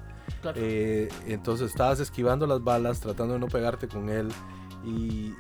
[0.54, 4.28] Eh, entonces estabas esquivando las balas, tratando de no pegarte con él
[4.84, 5.32] y,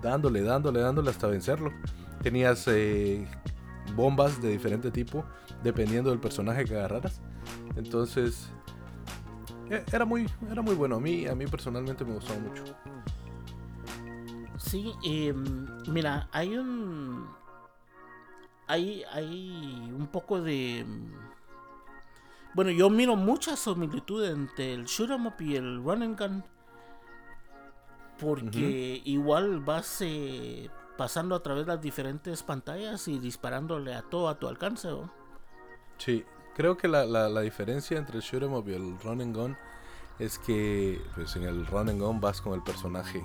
[0.00, 1.74] dándole, dándole, dándole hasta vencerlo.
[2.22, 3.28] Tenías eh,
[3.94, 5.24] bombas de diferente tipo,
[5.62, 7.20] dependiendo del personaje que agarraras.
[7.76, 8.50] Entonces,
[9.70, 10.96] e, era muy, era muy bueno.
[10.96, 12.64] A mí, a mí personalmente me gustó mucho.
[14.56, 17.26] Sí, em, mira, hay un
[18.66, 20.86] hay, hay un poco de...
[22.54, 26.44] Bueno, yo miro mucha similitud entre el shoot 'em up y el run and gun.
[28.18, 34.28] Porque igual vas eh, pasando a través de las diferentes pantallas y disparándole a todo
[34.28, 34.88] a tu alcance.
[35.98, 36.24] Sí,
[36.56, 39.56] creo que la, la, diferencia entre el shoot 'em up y el run and gun
[40.18, 43.22] es que pues en el run and gun vas con el personaje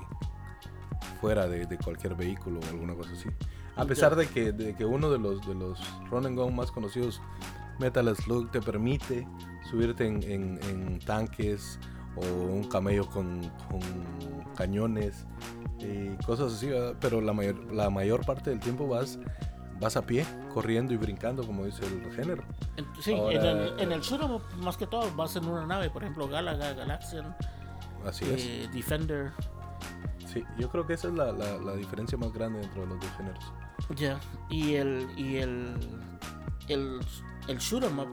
[1.22, 3.30] fuera de, de cualquier vehículo o alguna cosa así.
[3.76, 6.72] A pesar de que, de que uno de los, de los run and gun más
[6.72, 7.22] conocidos,
[7.80, 9.26] Metal Slug, te permite
[9.70, 11.80] subirte en, en- en tanques
[12.16, 13.80] o un camello con, con
[14.56, 15.26] cañones
[15.80, 16.96] y cosas así, ¿verdad?
[17.00, 19.18] pero la mayor, la mayor parte del tiempo vas,
[19.80, 22.44] vas a pie, corriendo y brincando, como dice el género.
[23.02, 26.04] Sí, Ahora- en el, en el up, más que todo vas en una nave, por
[26.04, 27.36] ejemplo, Galaga, Galaxian,
[28.06, 28.44] Así es.
[28.46, 29.32] eh, Defender.
[30.32, 33.00] Sí, yo creo que esa es la, la- la diferencia más grande dentro de los
[33.00, 33.44] dos géneros.
[33.96, 34.20] Ya.
[34.50, 35.08] Y el.
[35.18, 35.74] Y el.
[36.68, 37.00] El,
[37.48, 38.08] el shoot 'em up,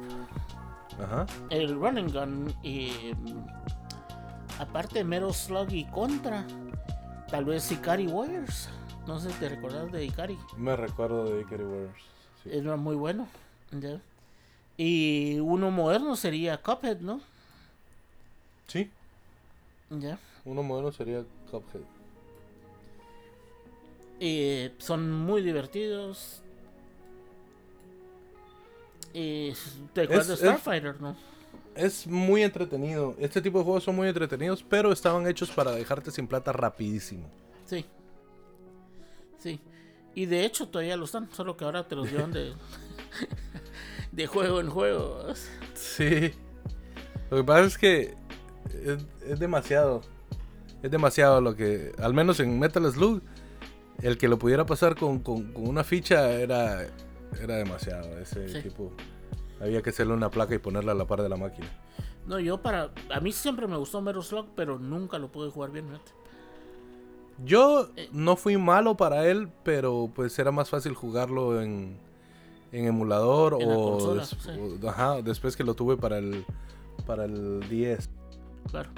[1.03, 1.27] Ajá.
[1.51, 3.13] el running gun, y.
[4.59, 6.47] aparte de Metal Slug y Contra,
[7.31, 8.69] tal vez Ikari Warriors.
[9.07, 10.39] No sé si te recordás de Ikari.
[10.57, 12.03] Me recuerdo de Ikari Warriors.
[12.43, 12.51] Sí.
[12.53, 13.29] Era muy bueno.
[13.73, 14.01] Ya.
[14.77, 17.21] Y uno moderno sería Cuphead, ¿no?
[18.67, 18.91] Sí,
[19.91, 20.19] Ya.
[20.45, 21.83] uno moderno sería Cuphead.
[24.19, 26.43] Y son muy divertidos.
[29.15, 29.53] Y
[29.95, 31.17] te acuerdas de es- Starfighter, ¿no?
[31.77, 33.15] Es muy entretenido.
[33.19, 37.29] Este tipo de juegos son muy entretenidos, pero estaban hechos para dejarte sin plata rapidísimo.
[37.67, 37.85] Sí.
[39.39, 39.61] Sí.
[40.15, 42.53] Y de hecho todavía lo están, solo que ahora te los llevan de,
[44.13, 45.23] de juego en juego.
[45.75, 46.33] Sí.
[47.31, 48.15] Lo que pasa es que
[48.85, 50.01] es, es demasiado.
[50.83, 51.93] Es demasiado lo que.
[51.99, 53.21] Al menos en Metal Slug,
[54.03, 56.87] el que lo pudiera pasar con, con- con una ficha era,
[57.43, 58.19] era demasiado.
[58.19, 58.63] Ese Sí.
[58.63, 58.93] tipo.
[59.61, 61.67] Había que hacerle una placa y ponerla a la par de la máquina.
[62.27, 62.91] No, yo para...
[63.15, 66.13] A mí siempre me gustó Metal Slug, pero nunca lo pude jugar bien, fíjate.
[67.45, 68.09] Yo Eh.
[68.13, 71.99] no fui malo para él, pero pues era más fácil jugarlo en,
[72.73, 74.51] en emulador En o, consola, des- sí.
[74.83, 76.45] o- ajá, después que lo tuve para el
[77.07, 78.09] para el 10.
[78.71, 78.89] Claro.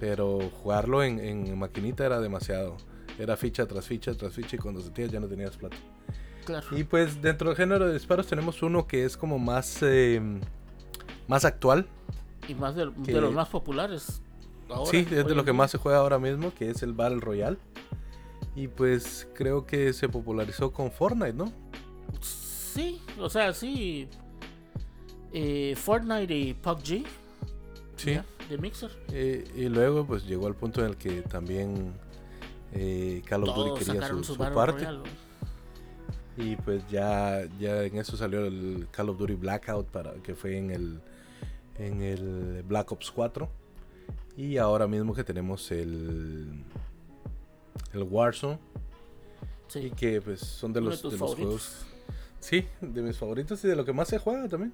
[0.00, 2.76] Pero jugarlo en, en maquinita era demasiado.
[3.18, 5.76] Era ficha tras ficha tras ficha y cuando sentías ya no tenías plata.
[6.46, 6.66] Claro.
[6.78, 10.20] Y pues dentro del género de disparos tenemos uno que es como más eh,
[11.28, 11.86] más actual.
[12.48, 14.22] Y más de, que- de los más populares.
[14.70, 17.20] ahora, sí, es de lo que más se juega ahora mismo, que es el Battle
[17.20, 17.58] Royale.
[18.54, 21.52] Y pues creo que se popularizó con Fortnite, ¿no?
[22.22, 24.08] Sí, o sea, sí.
[25.32, 27.04] Eh, Fortnite y PUBG.
[27.96, 28.12] Sí.
[28.12, 28.90] ya, de Mixer.
[29.10, 31.92] Eh, y luego pues llegó al punto en el que también
[32.72, 34.86] eh, Call of Duty quería su, su parte.
[36.36, 40.56] Y pues ya, ya en eso salió el Call of Duty Blackout para que fue
[40.58, 41.00] en el
[41.78, 43.48] en el Black Ops 4.
[44.36, 46.62] Y ahora mismo que tenemos el
[47.94, 48.58] el Warzone.
[49.68, 49.90] Y Sí.
[49.90, 51.86] que pues son de los, tus de los juegos.
[52.38, 54.72] Sí de mis favoritos y de lo que más se juega también.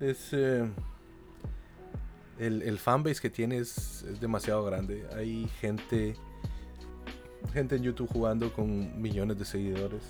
[0.00, 0.64] Es eh,
[2.38, 5.04] el, el fanbase que tiene es, es demasiado grande.
[5.16, 6.14] Hay gente
[7.52, 10.02] gente en YouTube jugando con millones de seguidores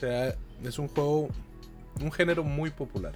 [0.00, 0.34] sea
[0.64, 1.28] es un juego
[2.00, 3.14] un género muy popular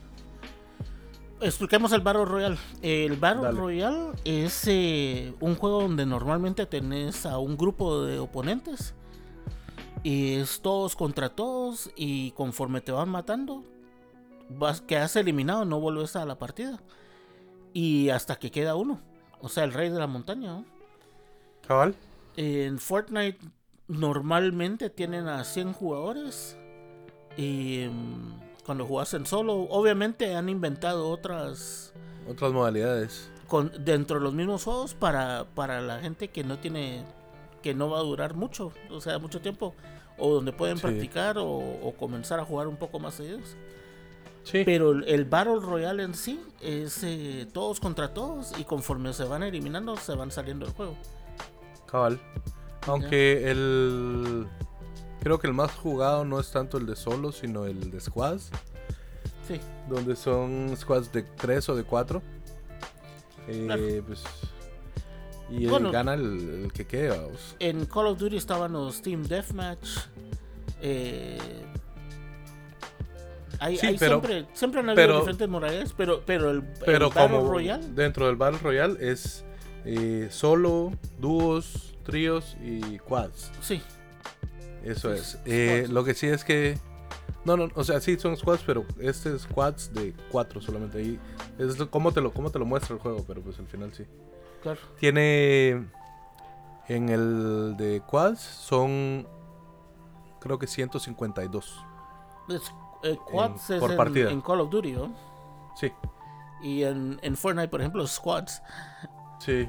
[1.45, 2.57] Expliquemos el Battle Royale.
[2.81, 3.59] El Battle Dale.
[3.59, 8.95] Royale es eh, un juego donde normalmente tenés a un grupo de oponentes.
[10.03, 11.91] Y es todos contra todos.
[11.97, 13.63] Y conforme te van matando,
[14.49, 16.81] vas, quedas eliminado, no vuelves a la partida.
[17.75, 19.01] Y hasta que queda uno.
[19.41, 20.49] O sea, el rey de la montaña.
[20.49, 20.65] ¿no?
[21.67, 21.95] cabal
[22.37, 23.39] En Fortnite
[23.87, 26.57] normalmente tienen a 100 jugadores.
[27.37, 31.93] Y mm, cuando jugas en solo, obviamente han inventado otras
[32.29, 37.05] otras modalidades con, dentro de los mismos juegos para, para la gente que no tiene,
[37.63, 39.75] que no va a durar mucho, o sea, mucho tiempo.
[40.17, 40.83] O donde pueden Sí.
[40.83, 43.57] practicar o, o comenzar a jugar un poco más seguidos.
[44.45, 49.13] sí Pero el, el Battle Royale en sí es eh, todos contra todos y conforme
[49.13, 50.97] se van eliminando se van saliendo del juego.
[51.87, 52.21] Cabal.
[52.87, 54.47] Aunque el.
[55.25, 58.51] Creo que el más jugado no es tanto el de solo, sino el de squads.
[59.49, 62.23] Sí, Donde son squads de 3 o de 4.
[63.47, 63.83] Claro.
[64.07, 64.23] pues,
[65.51, 65.91] y el- Bueno.
[65.91, 67.09] gana el, el que quede.
[67.11, 67.57] vamos.
[67.59, 69.87] en Call of Duty estaban los Team Deathmatch.
[70.81, 71.39] Eh,
[73.61, 77.09] hay, Sí, hay pero- siempre, siempre han habido pero- diferentes modalidades, pero, pero el, Pero
[77.09, 79.45] el Battle como Royale dentro del Battle Royale es
[79.87, 83.53] eh, solo, dúos, tríos y quads.
[83.61, 83.83] Sí,
[84.85, 85.39] Eso es.
[85.47, 86.79] Eh, lo que sí es que.
[87.45, 90.99] No, no, o sea, sí son squads, pero este es squads de 4 solamente.
[90.99, 91.19] Ahí
[91.59, 94.05] es cómo te, lo, cómo te lo muestra el juego, pero pues al final sí.
[94.63, 94.81] claro.
[94.99, 95.87] Tiene.
[96.89, 99.27] En el de quads son.
[100.41, 101.81] Creo que 152.
[102.51, 102.73] Es-
[103.03, 104.31] eh, quads En- es por en, partida.
[104.31, 105.15] en Call of Duty, ¿no?
[105.77, 105.91] Sí.
[106.63, 108.63] Y en, en Fortnite, por ejemplo, squads.
[109.39, 109.69] Sí.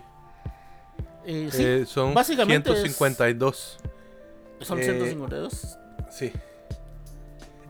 [1.26, 3.78] Eh, sí, Eh, son básicamente es- 152.
[4.66, 5.78] Son eh, 152.
[6.10, 6.32] Sí.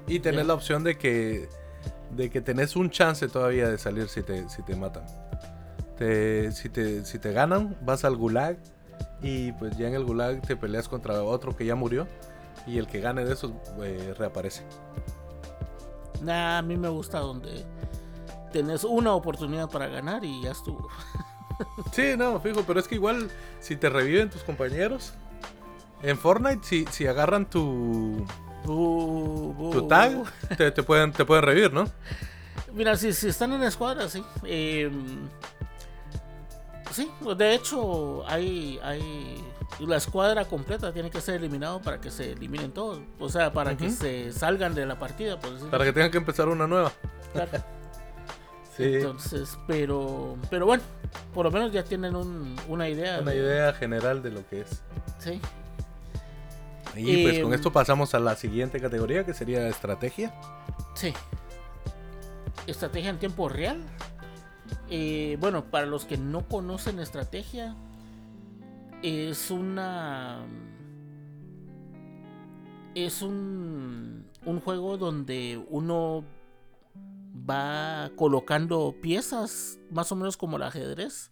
[0.08, 1.48] Y tenés la opción de que
[2.12, 5.04] de que tenés un chance todavía de salir si te, si te matan.
[5.98, 8.58] Te- si, te, si te ganan, vas al gulag
[9.22, 12.08] y pues ya en el gulag te peleas contra otro que ya murió
[12.68, 14.64] y el que gane de esos eh, reaparece.
[16.22, 17.66] Nah, a mí me gusta donde
[18.52, 20.88] tenés una oportunidad para ganar y ya estuvo.
[21.91, 23.30] Sí, no, fijo, pero es que igual
[23.60, 25.14] si te reviven tus compañeros
[26.04, 28.26] en Fortnite, si, si agarran tu,
[28.66, 30.26] Bu, bu, tu tag, bu.
[30.58, 31.86] te, te pueden, te pueden revivir, ¿no?
[32.74, 34.24] Mira, si, si están en escuadra, sí.
[34.43, 34.91] Eh,
[36.91, 39.43] sí, de hecho, hay, hay.
[39.80, 43.00] La escuadra completa tiene que ser eliminado para que se eliminen todos.
[43.20, 46.18] O sea, para que se salgan de la partida, por decirlo Para que tengan que
[46.18, 46.91] empezar una nueva.
[47.34, 47.52] Claro.
[48.78, 48.96] Sí.
[48.96, 50.84] Entonces, pero, pero bueno,
[51.34, 53.20] por lo menos ya tienen un- una idea.
[53.22, 54.82] Una de- idea general de lo que es.
[55.18, 55.39] Sí.
[56.96, 60.34] Y pues Eh, con esto pasamos a la siguiente categoría que sería estrategia.
[60.96, 61.14] Sí.
[62.68, 63.82] Estrategia en tiempo real.
[64.89, 67.76] Eh, bueno, para los que no conocen estrategia,
[69.04, 70.46] es una.
[72.96, 76.24] Es un, un juego donde uno
[77.48, 81.32] va colocando piezas, más o menos como el ajedrez.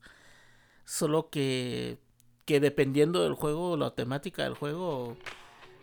[0.84, 1.98] Solo que,
[2.46, 5.16] que dependiendo del juego, la temática del juego,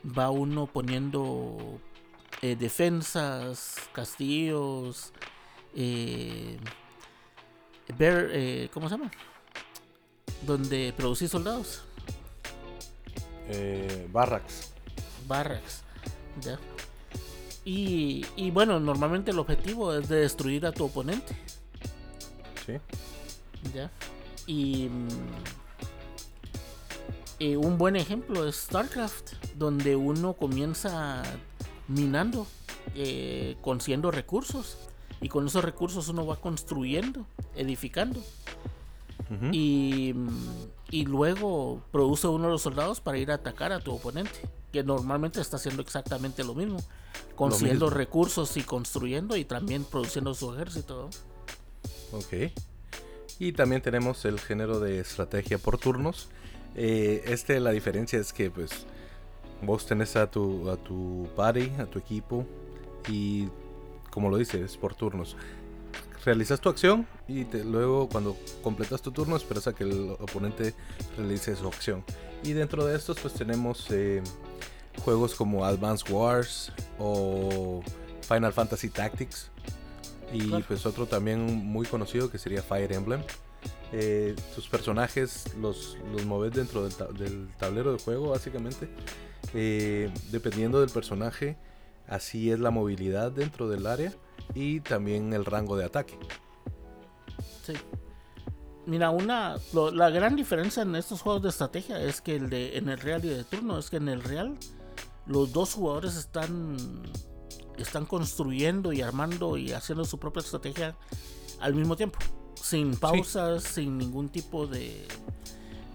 [0.05, 1.79] va uno poniendo
[2.43, 5.13] eh, defensas, castillos,
[5.75, 6.59] eh,
[7.99, 9.11] bear- eh, ¿cómo se llama?
[10.47, 11.83] Donde producir soldados,
[13.53, 14.71] Eh, Barracks.
[15.27, 15.83] barracks,
[16.41, 16.59] ¿ya?
[17.65, 21.37] Y, y bueno, normalmente el objetivo es de destruir a tu oponente,
[22.65, 22.75] Sí.
[23.75, 23.91] ¿ya?
[24.47, 25.09] Y, mm,
[27.41, 31.23] eh, un buen ejemplo es StarCraft, donde uno comienza
[31.89, 32.47] minando,
[32.95, 34.77] eh, consiguiendo recursos.
[35.23, 37.27] Y con esos recursos uno va construyendo,
[37.57, 38.21] edificando.
[39.53, 40.29] Y, mm,
[40.91, 44.41] y luego produce uno de los soldados para ir a atacar a tu oponente.
[44.73, 46.79] Que normalmente está haciendo exactamente lo mismo.
[47.37, 47.97] Consiguiendo mismo.
[47.97, 51.09] recursos y construyendo y también produciendo su ejército.
[52.13, 52.53] Ok.
[53.39, 56.29] Y también tenemos el género de estrategia por turnos.
[56.75, 58.71] Eh, este, la diferencia es que pues
[59.63, 62.47] vos tenés a tu, a tu party, a tu equipo
[63.09, 63.49] y
[64.11, 65.37] como lo dice, es por turnos.
[66.25, 70.75] Realizas tu acción y te- luego cuando completas tu turno esperas a que el oponente
[71.17, 72.05] realice su acción.
[72.43, 74.23] Y dentro de estos pues tenemos eh,
[75.05, 77.83] juegos como Advance Wars o
[78.23, 79.51] Final Fantasy Tactics.
[80.33, 80.65] Y Claro.
[80.69, 83.21] pues otro también muy conocido que sería Fire Emblem.
[83.93, 88.89] Eh, tus personajes los, los moves dentro del, ta- del tablero de juego básicamente.
[89.55, 91.57] Eh, dependiendo del personaje,
[92.07, 94.13] así es la movilidad dentro del área
[94.55, 96.19] y también el rango de ataque.
[97.65, 97.73] Sí.
[98.87, 99.57] Mira, una
[99.93, 103.25] la gran diferencia en estos juegos de estrategia es que el de en el real
[103.25, 104.57] y de turno es que en el real
[105.27, 106.77] los dos jugadores están
[107.77, 110.97] están construyendo y armando y haciendo su propia estrategia
[111.61, 112.19] al mismo tiempo,
[112.63, 115.07] sin pausas, sin ningún tipo de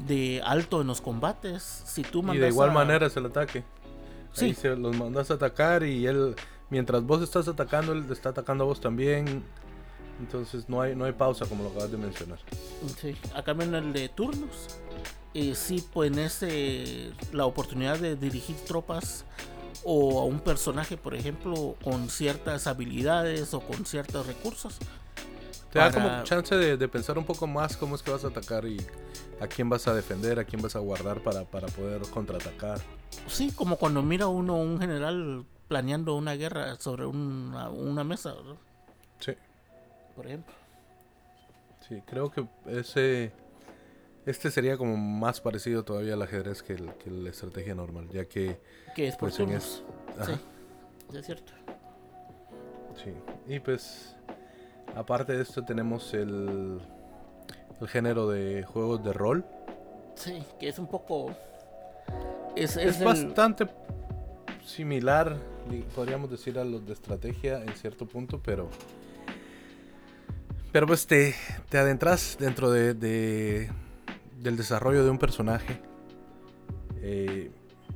[0.07, 1.63] de alto en los combates.
[1.85, 3.63] Si tú Y de mandas igual a- manera es el ataque.
[4.33, 4.45] Sí.
[4.45, 6.35] Ahí se los mandas a atacar y él,
[6.69, 9.43] mientras vos estás atacando, él te está atacando a vos también.
[10.19, 12.39] Entonces no hay, no hay pausa como lo acabas de mencionar.
[13.01, 14.67] Sí, acá en el de turnos,
[15.33, 16.11] eh, sí pues
[16.43, 19.25] eh, la oportunidad de dirigir tropas
[19.83, 24.77] o a un personaje, por ejemplo, con ciertas habilidades o con ciertos recursos.
[25.75, 28.29] Te da como chance de, de pensar un poco más cómo es que vas a
[28.29, 28.77] atacar y
[29.41, 32.79] a quién vas a defender, a quién vas a guardar para, para poder contraatacar.
[33.27, 38.33] Sí, como cuando mira uno un general planeando una guerra sobre una, una mesa.
[39.19, 39.33] Sí,
[40.15, 40.53] por ejemplo.
[41.89, 43.33] sí, creo que ese
[44.25, 48.23] este sería como más parecido todavía al ajedrez que, el- que la estrategia normal, ya
[48.25, 48.59] que
[48.95, 49.83] Que es por pues es-
[50.25, 50.31] Sí,
[51.17, 51.51] es cierto.
[53.03, 53.11] sí.
[53.53, 54.15] Y pues
[54.95, 56.79] aparte de esto tenemos el
[57.81, 59.45] el género de juegos de rol.
[60.15, 61.35] Sí, que es un poco...
[62.55, 63.67] Es, Es, es el- bastante
[64.65, 65.35] similar,
[65.93, 68.69] podríamos decir, a los de estrategia en cierto punto, pero.
[70.71, 71.35] Pero pues te,
[71.69, 73.69] te adentras dentro de, de-
[74.39, 75.81] del desarrollo de un personaje.
[77.01, 77.51] Eh,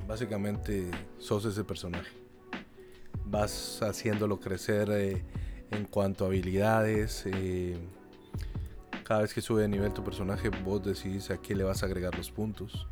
[0.06, 2.10] básicamente sos ese personaje.
[3.24, 5.24] Vas haciéndolo crecer eh,
[5.70, 7.78] en cuanto a habilidades, eh,
[9.04, 11.86] Cada vez que sube de nivel tu personaje, vos decidís a qué le vas a
[11.86, 12.86] agregar los puntos.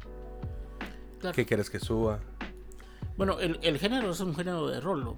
[1.20, 1.34] Claro.
[1.34, 2.18] ¿Qué quieres que suba?
[3.16, 5.16] Bueno, el, el género es un género de rol, ¿no?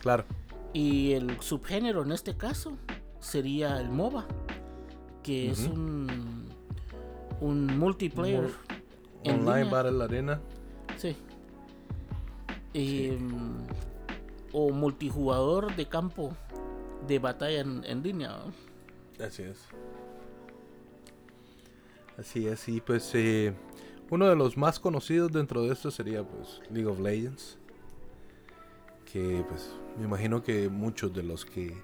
[0.00, 0.24] Claro.
[0.72, 2.76] Y el subgénero en este caso
[3.20, 4.26] sería el MOBA,
[5.22, 6.48] que es un,
[7.40, 8.50] un multiplayer.
[9.24, 9.72] En Online línea.
[9.82, 10.40] Battle Arena.
[10.96, 11.16] Sí.
[12.74, 13.56] Em,
[14.52, 16.36] o multijugador de campo
[17.06, 18.36] de batalla en, en línea.
[19.24, 19.58] Así es.
[22.18, 23.52] Así es, y pues eh,
[24.10, 27.58] uno de los más conocidos dentro de esto sería pues League of Legends.
[29.10, 31.76] Que pues me imagino que muchos de los que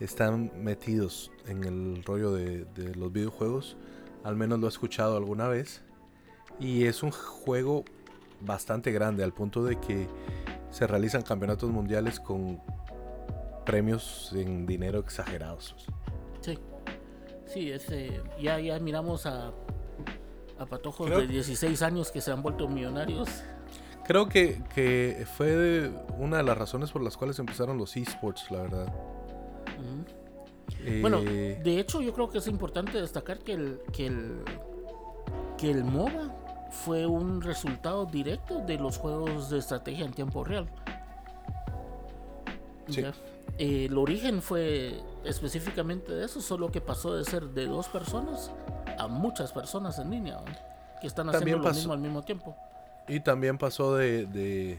[0.00, 3.76] están metidos en el rollo de, de los videojuegos,
[4.22, 5.82] al menos lo he escuchado alguna vez.
[6.60, 7.84] Y es un juego
[8.40, 10.06] bastante grande al punto de que
[10.70, 12.60] se realizan campeonatos mundiales con
[13.64, 15.74] premios en dinero exagerados.
[16.40, 16.58] Sí.
[17.46, 19.52] Sí, ese, ya, ya miramos a,
[20.58, 23.28] a patojos Creo- de 16 años que se han vuelto millonarios.
[24.06, 28.50] Creo que, que fue de- una de las razones por las cuales empezaron los esports,
[28.50, 28.92] la verdad.
[31.00, 34.42] Bueno, Eh, de hecho yo creo que es importante destacar que el, que el,
[35.56, 40.68] que el MOBA fue un resultado directo de los juegos de estrategia en tiempo real.
[42.88, 43.02] Sí.
[43.58, 48.50] Eh, el origen fue específicamente de eso, solo que pasó de ser de dos personas
[48.98, 50.44] a muchas personas en línea ¿no?
[51.00, 52.56] que están haciendo lo mismo al mismo tiempo.
[53.08, 54.78] y también pasó de, de-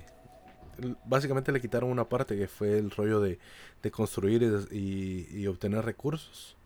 [1.06, 3.40] Básicamente le quitaron una parte que fue el rollo de,
[3.82, 6.58] de construir y, des- y- y obtener recursos.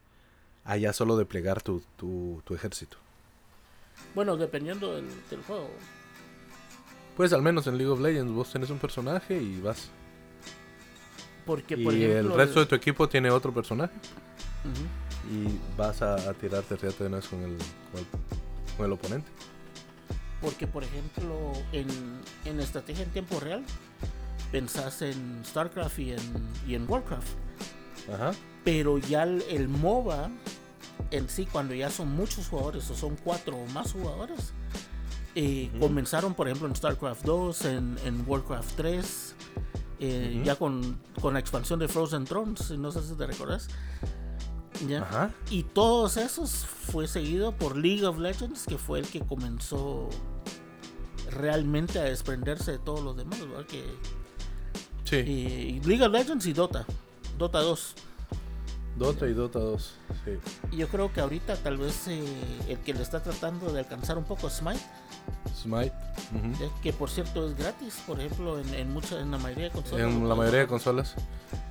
[0.66, 2.97] Allá solo de plegar tu, tu, tu ejército.
[4.16, 5.70] Bueno, dependiendo del, del juego.
[7.16, 9.89] Pues al menos en League of Legends vos tenés un personaje y vas.
[11.50, 13.91] Porque, y ejemplo, el resto de tu equipo tiene otro personaje.
[15.34, 18.06] Y vas a, a tirarte de una vez con el, con el,
[18.78, 19.32] con el oponente.
[20.41, 21.88] Porque, por ejemplo, en,
[22.45, 23.64] en estrategia en tiempo real,
[24.52, 26.20] pensás en StarCraft y en,
[26.68, 27.30] y en Warcraft.
[28.14, 28.32] Ajá.
[28.64, 30.30] Pero ya el, el MOBA
[31.10, 34.54] en sí, cuando ya son muchos jugadores o son cuatro o más jugadores,
[35.34, 39.36] eh, comenzaron, por ejemplo, en StarCraft 2, en, en Warcraft 3,
[40.00, 43.68] eh, ya con, con la expansión de Frozen Thrones, no sé si te recordás.
[44.88, 45.02] ¿ya?
[45.02, 45.32] Ajá.
[45.50, 50.10] Y todos esos fue seguido por League of Legends, que fue el que comenzó
[51.32, 53.66] realmente a desprenderse de todos los demás, ¿verdad?
[53.66, 53.84] Que,
[55.04, 55.16] Sí.
[55.18, 56.86] y League of Legends y Dota,
[57.38, 57.95] Dota 2.
[58.97, 59.93] Dota y Dota 2.
[60.26, 60.32] Sí.
[60.72, 62.24] Y Yo creo que ahorita tal vez eh,
[62.68, 64.80] el que le está tratando de alcanzar un poco Smite,
[65.56, 65.92] Smite.
[66.82, 70.06] que por cierto es gratis, por ejemplo, en, en, mucha- en la mayoría de consolas.
[70.08, 71.16] En la mayoría de consolas.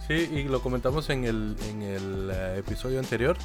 [0.06, 3.36] Sí, y lo comentamos en el, en el eh, episodio anterior.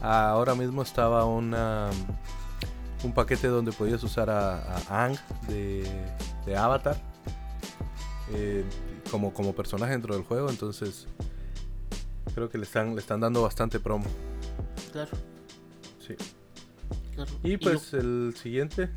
[0.00, 1.90] Ahora mismo estaba una,
[3.04, 5.16] un paquete donde podías usar a, a Aang
[5.48, 5.84] de,
[6.46, 6.96] de Avatar
[8.32, 8.64] eh,
[9.10, 10.50] como, como personaje dentro del juego.
[10.50, 11.06] Entonces,
[12.34, 14.06] creo que le están, le están dando bastante promo.
[14.92, 15.10] Claro,
[16.06, 16.14] Sí.
[17.14, 17.30] claro.
[17.44, 18.90] Y pues el siguiente.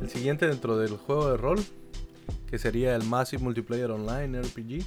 [0.00, 1.64] El siguiente dentro del juego de rol.
[2.48, 4.82] Que sería el Massive Multiplayer Online RPG.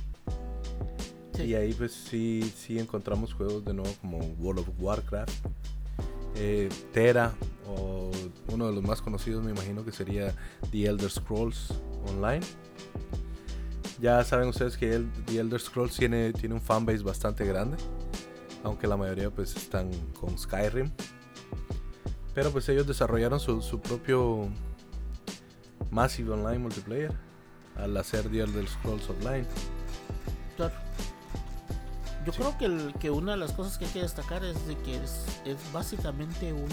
[1.35, 1.43] sí.
[1.43, 5.45] Y ahí pues sí, sí encontramos juegos de nuevo como World of Warcraft.
[6.35, 7.33] eh, Tera.
[7.67, 8.11] O
[8.47, 10.33] uno de los más conocidos me imagino que sería
[10.71, 11.73] The Elder Scrolls
[12.07, 12.41] Online.
[14.01, 17.77] Ya saben ustedes que el, The Elder Scrolls tiene, tiene un fanbase bastante grande.
[18.63, 20.91] Aunque la mayoría pues están con Skyrim.
[22.33, 24.47] Pero pues ellos desarrollaron su, su propio
[25.91, 27.11] Massive Online Multiplayer.
[27.77, 29.45] Al hacer The Elder Scrolls Online.
[30.57, 30.73] Claro.
[32.25, 32.39] Yo Sí.
[32.39, 34.97] creo que, el- que una de las cosas que hay que destacar es de que
[35.01, 36.67] es, es básicamente un...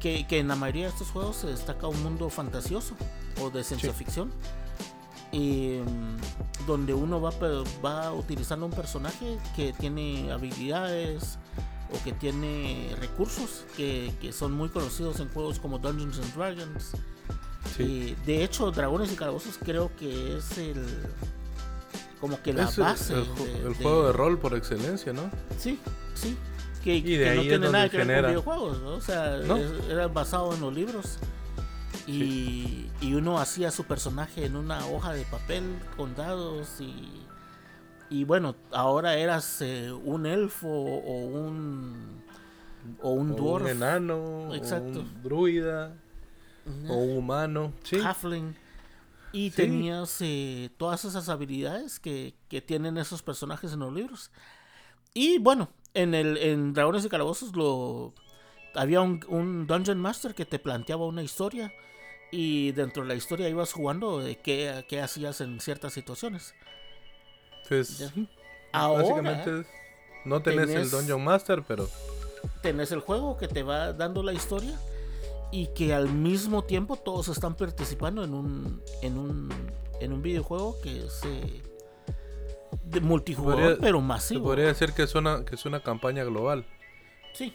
[0.00, 2.94] Que, que en la mayoría de estos juegos se destaca un mundo fantasioso
[3.40, 3.96] o de ciencia Sí.
[3.98, 4.30] ficción.
[5.32, 7.30] Y, mm, donde uno va,
[7.84, 11.38] va utilizando un personaje que tiene habilidades
[11.94, 16.92] o que tiene recursos que, que son muy conocidos en juegos como Dungeons and Dragons.
[17.76, 17.82] Sí.
[17.82, 20.84] Y, de hecho, Dragones y Calabozos creo que es el.
[22.20, 23.14] Como que la Es base.
[23.14, 25.30] el, de- juego de rol por excelencia, ¿no?
[25.58, 25.78] Sí,
[26.14, 26.36] sí.
[26.82, 28.88] Que, Y de que ahí no tiene nada que ver con videojuegos, ¿no?
[28.90, 29.56] O sea, No.
[29.56, 31.18] es- era basado en los libros.
[32.06, 35.64] Y, y uno hacía su personaje en una hoja de papel
[35.96, 37.23] con dados y.
[38.14, 42.22] Y bueno, ahora eras eh, un elfo o un.
[43.02, 43.64] O un O dwarf.
[43.64, 44.98] un enano, Exacto.
[45.00, 45.96] o un druida,
[46.88, 47.72] o un humano.
[47.82, 48.54] Sí, Halfling.
[49.32, 49.56] Y Sí.
[49.56, 54.30] tenías eh, todas esas habilidades que, que tienen esos personajes en los libros.
[55.14, 58.14] Y bueno, En el en Dragones y Calabozos lo
[58.74, 61.72] había un, un Dungeon Master que te planteaba una historia
[62.32, 66.52] y dentro de la historia ibas jugando de qué, qué hacías en ciertas situaciones.
[67.68, 68.06] Pues, Ya.
[68.72, 69.64] básicamente Ahora
[70.24, 71.88] no tenés, tenés- el Dungeon Master, pero
[72.62, 74.78] tenés el juego que te va dando la historia
[75.52, 79.52] y que al mismo tiempo todos están participando en un en un
[80.00, 81.62] en un videojuego que es eh,
[82.84, 84.44] de multijugador Podría- pero se masivo.
[84.44, 86.66] podría decir que es una, que es una campaña global.
[87.32, 87.54] Sí,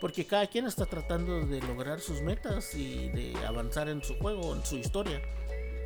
[0.00, 4.54] porque cada quien está tratando de lograr sus metas y de avanzar en su juego,
[4.54, 5.22] en su historia.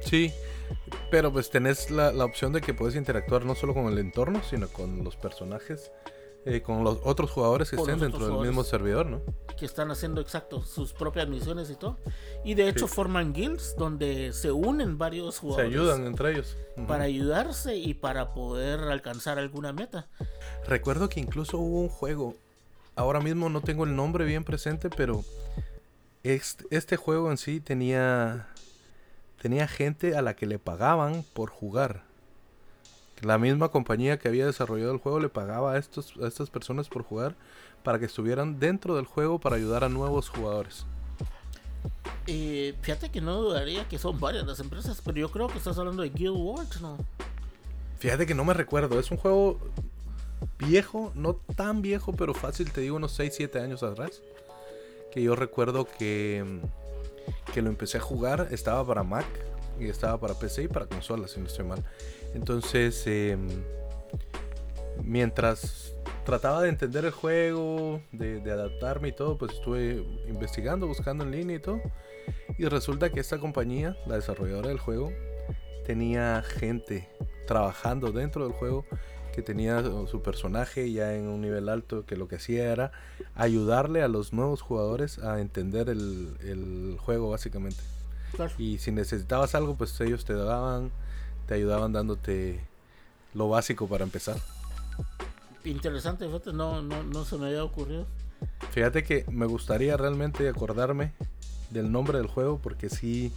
[0.05, 0.33] Sí,
[1.11, 4.43] pero pues tenés la, la opción de que puedes interactuar no solo con el entorno,
[4.49, 5.91] sino con los personajes,
[6.45, 9.23] eh, con los otros jugadores que Con estén dentro del mismo servidor, ¿no?
[9.57, 11.99] que están haciendo exacto sus propias misiones y todo.
[12.45, 12.95] Y de hecho Sí.
[12.95, 16.57] forman guilds donde se unen varios Se jugadores ayudan entre ellos.
[16.89, 20.09] Para ayudarse y para poder alcanzar alguna meta.
[20.67, 22.35] Recuerdo que incluso hubo un juego,
[22.97, 25.23] ahora mismo no tengo el nombre bien presente, pero
[26.25, 28.49] este, este juego en sí tenía,
[29.43, 32.05] tenía gente a la que le pagaban por jugar.
[33.23, 36.89] La misma compañía que había desarrollado el juego le pagaba a, estos, a estas personas
[36.89, 37.35] por jugar
[37.83, 40.87] para que estuvieran dentro del juego para ayudar a nuevos jugadores.
[42.29, 45.77] Eh, fíjate que no dudaría que son varias las empresas, pero yo creo que estás
[45.77, 46.97] hablando de Guild Wars, ¿no?
[47.99, 49.59] Fíjate que no me recuerdo, es un juego
[50.59, 54.23] viejo, no tan viejo, pero fácil, te digo unos 6, 7 años atrás.
[55.13, 56.82] Que yo recuerdo que, mm,
[57.53, 59.27] que lo empecé a jugar, estaba para Mac
[59.79, 61.83] y estaba para PC y para consolas, si no estoy mal.
[62.35, 63.49] Entonces, em,
[65.03, 65.95] mientras
[66.25, 71.31] trataba de entender el juego, de, de adaptarme y todo, pues estuve investigando, buscando en
[71.31, 71.81] línea y todo.
[72.59, 75.13] Y resulta que esta compañía, la desarrolladora del juego,
[75.85, 77.09] tenía gente
[77.47, 78.85] trabajando dentro del juego
[79.33, 82.93] que tenía su personaje ya en un nivel alto que lo que hacía era
[83.35, 87.81] ayudarle a los nuevos jugadores a entender el, el juego básicamente
[88.35, 88.53] Claro.
[88.59, 90.91] y si necesitabas algo pues ellos te daban
[91.47, 92.61] te ayudaban dándote
[93.35, 94.37] lo básico para empezar
[95.65, 98.07] Interesante, fíjate, no, no, no se me había ocurrido.
[98.73, 101.13] fíjate que me gustaría realmente acordarme
[101.71, 103.33] del nombre del juego porque sí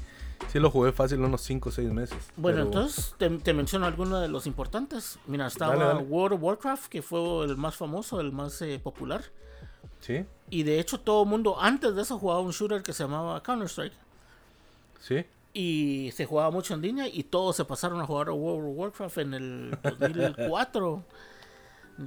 [0.52, 3.86] sí lo jugué fácil unos 5 o 6 meses Bueno, pero- entonces te, te menciono
[3.86, 5.18] algunos de los importantes.
[5.28, 6.04] Mira, estaba Dale, dale.
[6.04, 9.24] World of Warcraft, que fue el más famoso, el más eh, popular.
[10.00, 13.04] sí Y de hecho todo el mundo antes de eso jugaba un shooter que se
[13.04, 13.94] llamaba Counter-Strike.
[15.02, 18.70] sí Y se jugaba mucho en línea y todos se pasaron a jugar a World
[18.72, 21.04] of Warcraft en el 2004.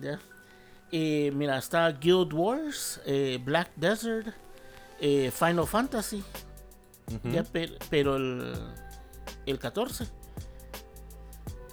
[0.01, 0.19] ya.
[0.91, 4.29] Y mira, está Guild Wars, eh, Black Desert,
[5.01, 6.25] eh, Final Fantasy,
[7.25, 7.45] Ya,
[7.91, 8.55] pero el,
[9.47, 10.07] el 14.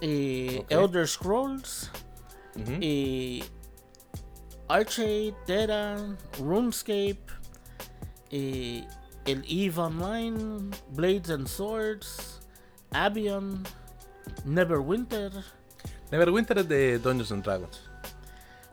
[0.00, 0.64] Eh.
[0.68, 1.90] Elder Scrolls,
[2.56, 3.42] eh,
[4.68, 7.22] Arcade, Data, RuneScape,
[8.30, 8.86] eh,
[9.24, 12.40] el EVE Online, Blades and Swords,
[12.90, 13.62] Avion,
[14.44, 15.32] Neverwinter.
[16.10, 17.80] Neverwinter es de Dungeons and Dragons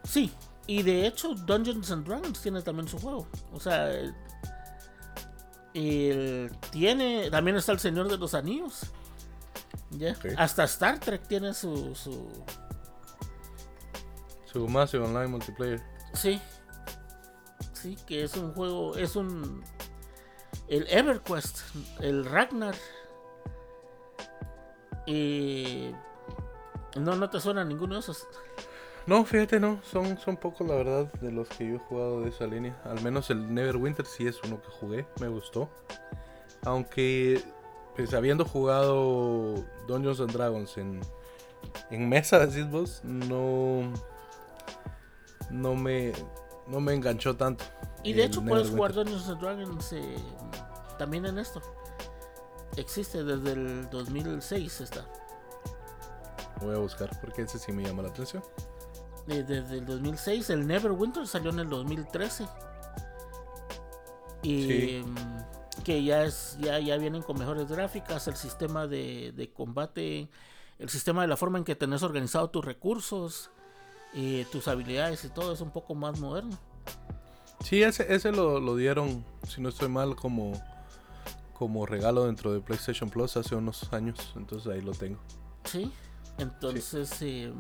[0.04, 0.32] Sí,
[0.68, 3.28] y de hecho Dungeons and Dragons tiene también su juego.
[3.52, 3.90] O sea,
[5.74, 8.92] el- tiene, también está el Señor de los Anillos.
[9.92, 10.16] Ya.
[10.38, 12.28] Hasta Star Trek tiene su, su,
[14.46, 15.82] Su Massive Online Multiplayer.
[16.14, 16.42] Sí.
[17.74, 19.64] Sí, que es un juego, es un...
[20.68, 21.60] El EverQuest,
[22.00, 22.76] el Ragnar.
[25.06, 25.92] Y...
[26.96, 28.26] No, no te suena ninguno de esos.
[29.06, 29.82] No, fíjate, no.
[29.84, 32.80] Son, son pocos, la verdad, de los que yo he jugado de esa línea.
[32.86, 35.06] Al menos el Neverwinter sí es uno que jugué.
[35.20, 35.70] Me gustó.
[36.64, 37.44] Aunque,
[37.96, 39.56] pues habiendo jugado
[39.88, 41.02] Dungeons and Dragons en,
[41.90, 43.92] en mesa, decís vos, no.
[45.52, 46.14] No me.
[46.68, 47.66] No me enganchó tanto.
[48.04, 48.94] Y de hecho puedes jugar.
[48.94, 50.16] Dungeons and Dragons eh,
[50.98, 51.62] también en esto.
[52.78, 55.06] Existe desde el 2006 está.
[56.62, 58.42] Voy a buscar porque ese sí me llama la atención.
[59.28, 62.46] Eh, desde el 2006, el Neverwinter salió en el 2013.
[64.42, 65.04] Y Sí.
[65.06, 70.30] mm, que ya es ya, ya vienen con mejores gráficas, el sistema de, de combate,
[70.80, 73.50] el sistema de la forma en que tenés organizado tus recursos,
[74.14, 76.58] eh, tus habilidades y todo es un poco más moderno.
[77.64, 80.52] Sí, ese, ese lo, lo dieron, si no estoy mal, como,
[81.54, 84.34] como regalo dentro de PlayStation Plus hace unos años.
[84.36, 85.20] Entonces ahí lo tengo.
[85.64, 85.90] Sí,
[86.38, 87.54] entonces, eh,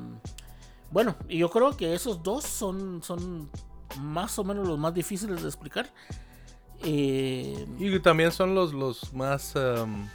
[0.93, 3.49] bueno, y yo creo que esos dos son, son
[3.99, 5.91] más o menos los más difíciles de explicar.
[6.83, 10.07] Eh, Y también son los, los más am,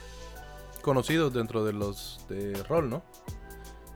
[0.81, 3.03] conocidos dentro de los de rol, ¿no?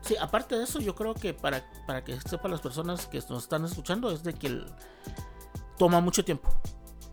[0.02, 3.44] Sí, aparte de eso, yo creo que para, para que sepan las personas que nos
[3.44, 4.66] están escuchando es de que el-
[5.78, 6.50] toma mucho tiempo.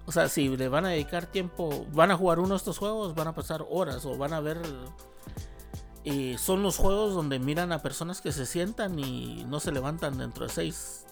[0.05, 3.15] O sea, si le van a dedicar tiempo, van a jugar uno de estos juegos,
[3.15, 4.59] van a pasar horas o van a ver...
[6.03, 10.17] Y son los juegos donde miran a personas que se sientan y no se levantan
[10.17, 11.05] dentro de 6,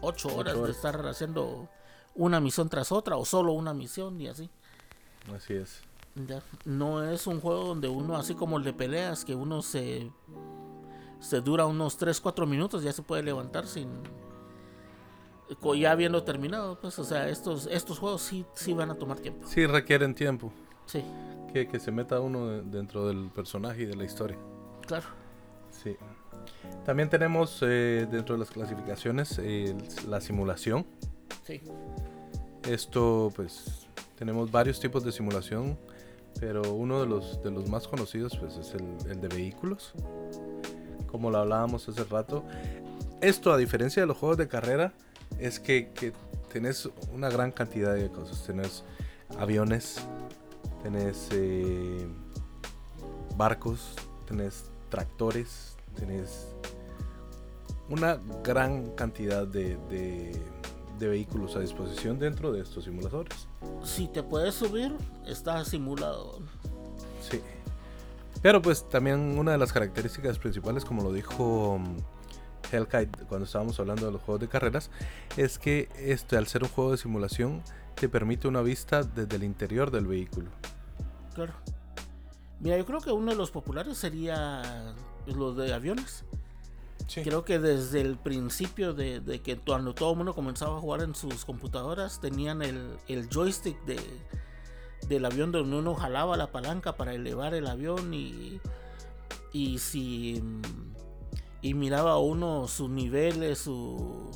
[0.00, 1.68] 8 horas de estar haciendo
[2.14, 4.50] una misión tras otra o solo una misión y así.
[5.34, 5.82] Así es.
[6.26, 10.10] Ya, No es un juego donde uno, así como el de peleas, que uno se,
[11.20, 13.88] se dura unos 3-4 minutos, ya se puede levantar sin.
[15.76, 19.46] Ya habiendo terminado, pues, o sea, estos, estos juegos sí, sí van a tomar tiempo.
[19.46, 20.52] Sí, requieren tiempo.
[20.86, 21.04] Sí,
[21.54, 24.36] Que, que se meta uno de- dentro del personaje y de la historia.
[24.86, 25.06] claro.
[25.70, 25.96] Sí.
[26.84, 29.74] También tenemos eh, dentro de las clasificaciones eh,
[30.08, 30.84] la simulación.
[31.46, 31.60] Sí,
[32.68, 33.86] Esto, pues,
[34.16, 35.78] tenemos varios tipos de simulación,
[36.40, 39.92] pero uno de los, de los más conocidos, pues, es el, el de vehículos.
[41.06, 42.44] Como lo hablábamos hace rato.
[43.20, 44.92] Esto, a diferencia de los juegos de carrera,
[45.38, 46.12] es que, que
[46.52, 48.44] tenés una gran cantidad de cosas.
[48.46, 48.84] Tenés
[49.38, 50.04] aviones,
[50.84, 52.06] tenés eh,
[53.36, 53.94] barcos,
[54.28, 56.46] tenés tractores, tenés
[57.88, 60.40] una gran cantidad de, de-
[60.98, 63.48] de vehículos a disposición dentro de estos simuladores.
[63.82, 64.94] si te puedes subir,
[65.26, 66.38] está simulado.
[67.28, 67.40] Sí.
[68.42, 71.96] Pero pues también una de las características principales, como lo dijo um,
[72.70, 74.90] Hellkite cuando estábamos hablando de los juegos de carreras,
[75.36, 77.62] es que este al ser un juego de simulación
[77.96, 80.50] te permite una vista desde el interior del vehículo.
[81.34, 81.52] Claro.
[82.60, 84.94] Mira, yo creo que uno de los populares sería
[85.26, 86.24] los de aviones.
[87.08, 87.22] Sí.
[87.22, 91.02] Creo que desde el principio de, de que cuando todo el mundo comenzaba a jugar
[91.02, 94.00] en sus computadoras, tenían el, el joystick de,
[95.08, 98.60] del avión donde uno jalaba la palanca para elevar el avión y,
[99.52, 100.42] y si
[101.60, 104.30] y miraba uno sus niveles, su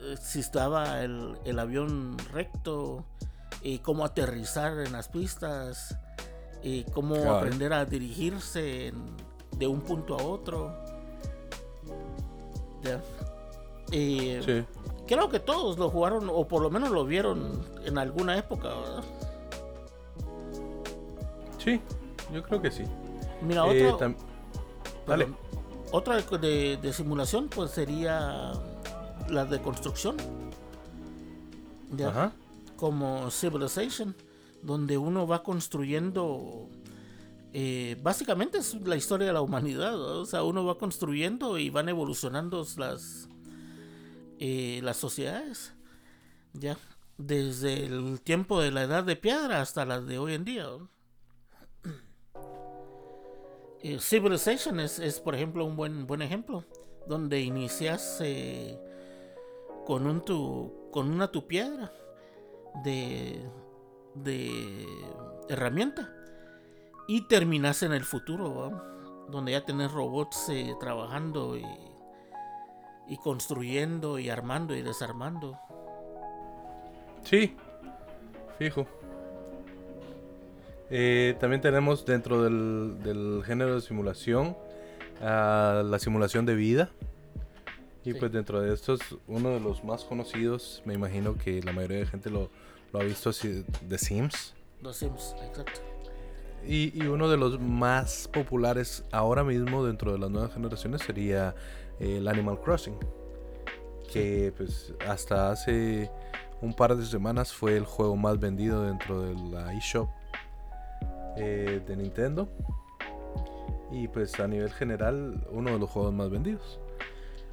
[0.00, 3.04] eh, si estaba el, el avión recto,
[3.62, 5.96] y cómo aterrizar en las pistas,
[6.62, 9.16] y cómo aprender a dirigirse en-
[9.56, 10.72] de un punto a otro.
[14.44, 14.64] Sí.
[15.06, 18.68] creo que todos lo jugaron o por lo menos lo vieron en alguna época.
[18.68, 19.04] ¿verdad?
[21.58, 21.80] Sí,
[22.32, 22.84] yo creo que sí.
[23.42, 24.16] Mira, Eh, otro, tam-
[25.06, 25.26] Dale.
[25.26, 25.38] perdón,
[25.92, 28.52] otra de, simulación pues sería
[29.28, 30.16] la de construcción.
[32.08, 32.32] Ajá.
[32.76, 34.16] como Civilization,
[34.62, 36.68] donde uno va construyendo.
[37.52, 41.88] eh, básicamente es la historia de la humanidad, o sea, uno va construyendo y van
[41.88, 43.28] evolucionando las,
[44.38, 45.74] eh, las sociedades,
[46.54, 46.78] ya,
[47.18, 50.64] desde el tiempo de la edad de piedra hasta las de hoy en día.
[50.64, 50.88] ¿no?
[53.82, 56.64] Eh, Civilization es, es, por ejemplo, un buen, buen ejemplo,
[57.06, 58.22] donde inicias
[59.84, 61.92] con, un tu, con una tu piedra
[62.84, 63.44] de,
[64.14, 64.86] de
[65.48, 66.10] herramienta
[67.08, 68.84] y terminas en el futuro, ¿va?
[69.28, 71.64] donde ya tenés robots eh, trabajando y,
[73.08, 75.58] y construyendo y armando y desarmando.
[77.22, 77.54] Sí,
[78.58, 78.86] fijo.
[80.90, 84.56] Eh, también tenemos dentro del, del género de simulación
[85.22, 86.90] ah, la simulación de vida.
[88.04, 88.18] Y Sí.
[88.18, 92.06] pues dentro de estos, uno de los más conocidos, me imagino que la mayoría de
[92.06, 92.50] gente lo,
[92.92, 94.54] lo ha visto así, The Sims.
[94.82, 95.80] Los Sims, exacto.
[96.66, 101.54] Y, y uno de los más populares ahora mismo dentro de las nuevas generaciones sería
[101.98, 102.94] eh, el Animal Crossing.
[104.12, 106.10] Que pues hasta hace
[106.60, 110.08] un par de semanas fue el juego más vendido dentro de la eShop
[111.36, 112.48] eh, de Nintendo.
[113.90, 116.78] Y pues a nivel general uno de los juegos más vendidos.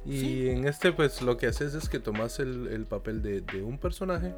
[0.06, 0.48] Y Sí.
[0.50, 3.76] en este pues lo que haces es que tomas el, el papel de, de un
[3.78, 4.34] personaje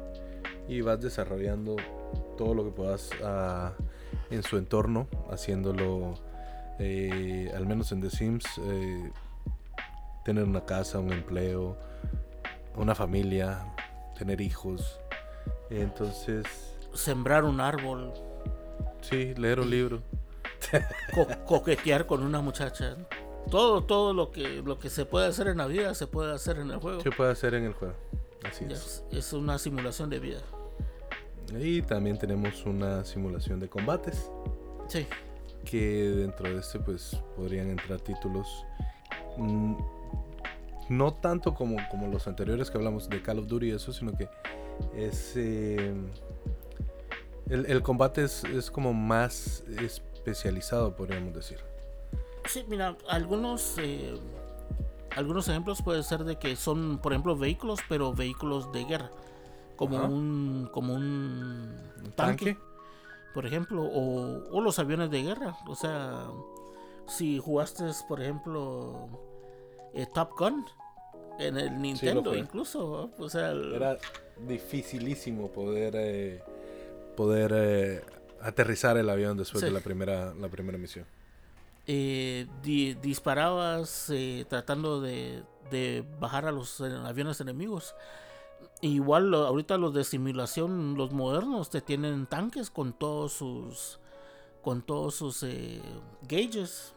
[0.67, 1.75] y vas desarrollando
[2.37, 3.73] todo lo que puedas ah,
[4.29, 6.15] en su entorno, haciéndolo,
[6.79, 9.11] eh, al menos en The Sims, eh,
[10.25, 11.77] tener una casa, un empleo,
[12.75, 13.65] una familia,
[14.17, 14.99] tener hijos.
[15.69, 16.45] Entonces,
[16.93, 18.13] Sembrar un árbol,
[19.01, 20.01] sí, leer un libro.
[21.13, 22.95] co- coquetear con una muchacha.
[23.51, 26.59] Todo, todo lo que, lo que se puede hacer en la vida se puede hacer
[26.59, 26.99] en el juego.
[27.03, 27.95] ¿Qué puede hacer en el juego?
[28.43, 29.03] Así es.
[29.11, 30.41] es, una simulación de vida.
[31.59, 34.29] Y también tenemos una simulación de combates.
[34.87, 35.07] Sí,
[35.63, 38.65] que dentro de este pues podrían entrar títulos
[39.37, 39.75] mm,
[40.89, 44.11] no tanto como, como los anteriores que hablamos de Call of Duty y eso, sino
[44.13, 44.27] que
[44.95, 45.93] es eh,
[47.49, 51.59] el, el combate es, es como más especializado, podríamos decir.
[52.45, 54.19] Sí, mira, algunos eh,
[55.15, 59.11] algunos ejemplos puede ser de que son, por ejemplo, vehículos, pero vehículos de guerra,
[59.75, 60.07] como Ajá.
[60.07, 62.57] un como un ¿Un tanque, tanque?
[63.33, 65.55] por ejemplo, o, o los aviones de guerra.
[65.67, 66.27] O sea,
[67.07, 69.07] si jugaste, por ejemplo,
[69.93, 70.65] eh, Top Gun
[71.39, 73.97] en el Nintendo, incluso, o sea, el- Era
[74.47, 76.43] dificilísimo poder eh,
[77.17, 78.01] poder eh,
[78.41, 79.65] aterrizar el avión después Sí.
[79.67, 81.05] de la primera la primera misión.
[81.87, 87.95] Eh, di- disparabas eh, tratando de, de bajar a los eh, aviones enemigos.
[88.81, 93.99] Igual ahorita los de simulación, los modernos, te tienen tanques con todos sus
[94.61, 95.81] con todos sus eh,
[96.21, 96.93] gauges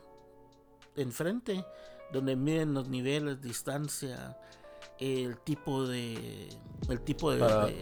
[0.94, 1.64] enfrente,
[2.12, 4.36] donde miden los niveles, distancia,
[5.00, 6.48] el tipo de
[6.88, 7.80] el tipo de, Para- de-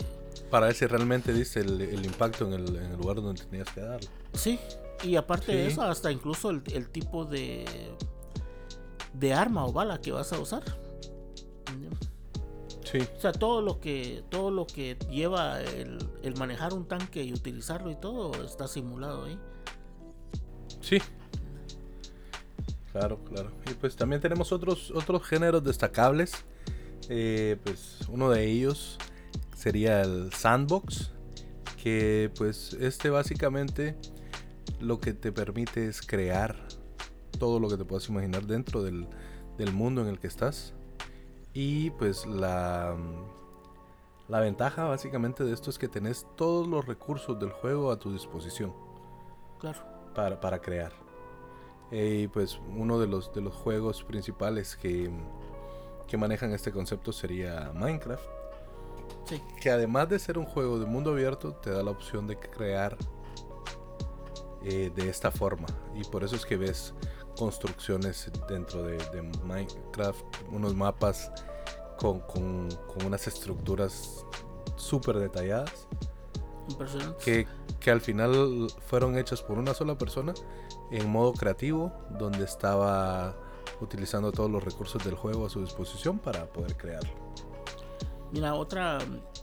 [0.51, 3.69] Para ver si realmente diste el, el impacto en el, en el lugar donde tenías
[3.71, 4.09] que darlo.
[4.33, 4.59] sí,
[5.05, 7.65] y aparte de eso, hasta incluso el, el tipo de
[9.13, 10.63] de arma o bala que vas a usar.
[12.85, 17.25] Sí, O sea, todo lo que todo lo que lleva el, el manejar un tanque
[17.25, 19.39] y utilizarlo y todo está simulado ahí.
[20.81, 20.99] sí.
[22.93, 23.51] Claro, claro.
[23.69, 26.33] Y pues también tenemos otros otros géneros destacables.
[27.09, 28.99] Eh, pues uno de ellos
[29.57, 31.11] sería el sandbox,
[31.83, 33.97] que pues este básicamente
[34.81, 36.57] lo que te permite es crear
[37.39, 39.09] todo lo que te puedas imaginar dentro del,
[39.59, 40.75] del mundo en el que estás.
[41.53, 42.97] Y pues la,
[44.29, 48.12] la ventaja básicamente de esto es que tenés todos los recursos del juego a tu
[48.12, 48.72] disposición
[49.61, 49.79] Claro.
[50.14, 50.93] para, para crear.
[51.91, 55.11] Eh, y pues uno de los, de los juegos principales que,
[56.09, 58.25] que manejan este concepto sería Minecraft.
[59.27, 59.41] Sí.
[59.61, 62.97] Que además de ser un juego de mundo abierto, te da la opción de crear
[64.65, 65.67] eh, de esta forma.
[65.95, 66.95] Y por eso es que ves
[67.37, 71.31] construcciones dentro de, de Minecraft, unos mapas
[71.99, 74.25] con, con- con unas estructuras
[74.77, 75.87] súper detalladas
[77.23, 77.47] que,
[77.81, 80.33] que al final fueron hechas por una sola persona
[80.91, 83.37] en modo creativo, donde estaba
[83.81, 87.11] utilizando todos los recursos del juego a su disposición para poder crearlo.
[88.33, 88.99] Mira, otra,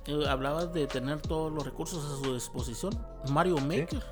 [0.05, 2.91] eh, hablabas de tener todos los recursos a su disposición.
[3.30, 4.03] Mario Maker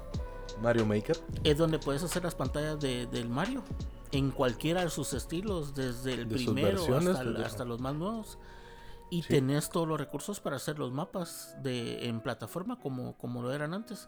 [0.62, 3.64] Mario Maker, es donde puedes hacer las pantallas de, del Mario.
[4.12, 8.40] En cualquiera de sus estilos, desde el De primero hasta, pues, hasta los más nuevos.
[9.12, 9.30] Y Sí.
[9.30, 13.74] tenés todos los recursos para hacer los mapas de, en plataforma como, como lo eran
[13.74, 14.08] antes.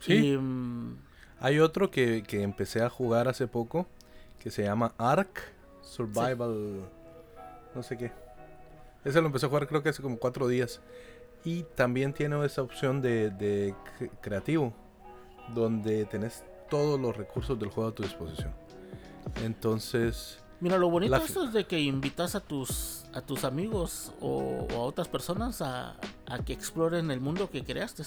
[0.00, 0.32] Sí.
[0.32, 0.98] Y, mm,
[1.40, 3.86] hay otro que, que empecé a jugar hace poco
[4.38, 5.40] que se llama Ark
[5.82, 6.80] Survival,
[7.74, 8.12] no sé qué.
[9.04, 10.80] Ese lo empecé a jugar creo que hace como cuatro días.
[11.44, 14.74] Y también tiene esa opción de, de cre- creativo,
[15.54, 18.52] donde tenés todos los recursos del juego a tu disposición.
[19.44, 24.12] Entonces, Mira, lo bonito La esto es de que invitas a tus, a tus amigos
[24.20, 25.96] o, o a otras personas a,
[26.26, 28.02] a que exploren el mundo que creaste.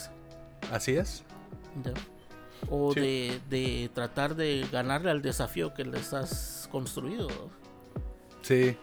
[0.71, 1.23] así es.
[2.69, 2.99] O Sí.
[3.01, 7.27] de, de tratar de ganarle al desafío que les has construido.
[8.43, 8.77] Sí,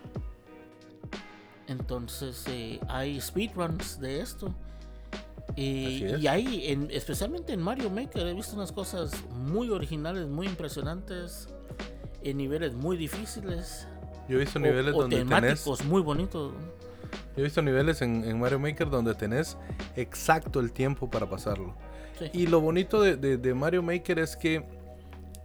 [1.68, 4.52] Entonces eh, hay speedruns de esto.
[5.56, 11.48] Y, hay, en, especialmente en Mario Maker, he visto unas cosas muy originales, muy impresionantes,
[12.22, 13.86] en niveles muy difíciles.
[14.28, 15.28] yo he visto o- niveles o donde tenés.
[15.40, 16.52] temáticos muy bonitos.
[17.36, 19.56] Yo he visto niveles en, en Mario Maker donde tenés
[19.96, 21.74] exacto el tiempo para pasarlo.
[22.18, 22.26] Sí.
[22.32, 24.64] Y lo bonito de, de- de Mario Maker es que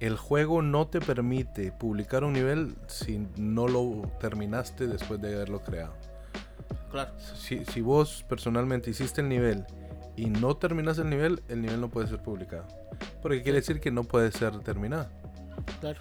[0.02, 5.62] el juego no te permite publicar un nivel si no lo terminaste después de haberlo
[5.62, 5.94] creado.
[6.92, 7.12] Claro.
[7.38, 9.66] Si, si vos personalmente hiciste el nivel
[10.16, 12.66] y no terminas el nivel, el nivel no puede ser publicado.
[13.22, 15.08] Porque quiere decir que no puede ser terminado.
[15.82, 16.00] Claro.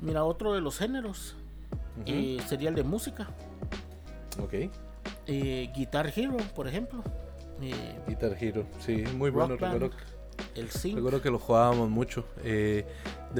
[0.00, 1.36] Mira, otro de los géneros
[2.04, 3.28] eh, sería el de música.
[4.42, 4.70] Ok.
[5.26, 7.02] Eh, Guitar Hero, por ejemplo.
[7.60, 9.56] Eh, Guitar Hero, sí, muy bueno.
[9.56, 9.80] Band.
[9.80, 9.96] Recuerdo,
[10.54, 10.96] el Sync.
[10.96, 12.24] recuerdo que lo jugábamos mucho.
[12.42, 12.84] De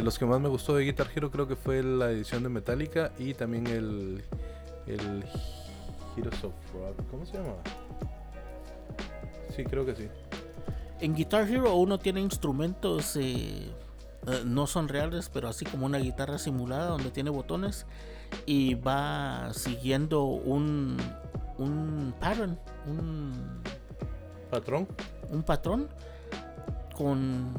[0.02, 3.12] los que más me gustó de Guitar Hero creo que fue la edición de Metallica
[3.18, 4.24] y también el,
[4.86, 5.24] el
[6.16, 7.10] Heroes of Rock.
[7.10, 7.52] ¿Cómo se llama?
[9.56, 10.08] Sí, creo que sí.
[11.00, 13.72] En Guitar Hero uno tiene instrumentos, eh,
[14.26, 17.86] eh, no son reales, pero así como una guitarra simulada donde tiene botones
[18.44, 20.98] y va siguiendo un,
[21.56, 23.62] un pattern, un,
[24.50, 24.88] Patrón.
[25.30, 25.88] un patrón
[26.94, 27.54] con,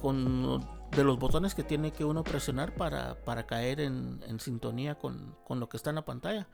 [0.00, 4.96] con de los botones que tiene que uno presionar para, para caer en, en sintonía
[4.96, 6.46] con, con lo que está en la pantalla.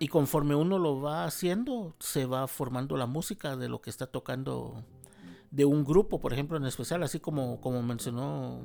[0.00, 4.06] Y conforme uno lo va haciendo, se va formando la música de lo que está
[4.06, 4.82] tocando
[5.50, 8.62] de un grupo, por ejemplo, en especial, así como, como mencionó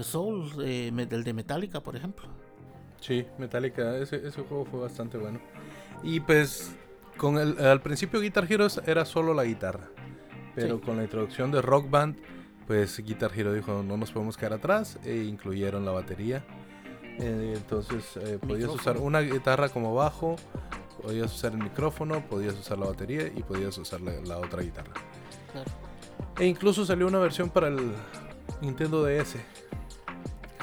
[0.00, 2.26] Soul, eh, el de Metallica, por ejemplo.
[3.00, 5.40] Sí, Metallica, ese, ese juego fue bastante bueno.
[6.02, 6.74] Y pues,
[7.18, 9.90] con el, al principio Guitar Hero era solo la guitarra.
[10.54, 12.16] Pero con la introducción de Rock Band,
[12.66, 16.44] pues Guitar Hero dijo, no nos podemos quedar atrás, e incluyeron la batería.
[17.20, 20.36] Eh, entonces eh, podías usar una guitarra como bajo,
[21.02, 24.92] podías usar el micrófono, podías usar la batería y podías usar la, otra guitarra.
[26.38, 27.92] E incluso salió una versión para el
[28.60, 29.36] Nintendo DS.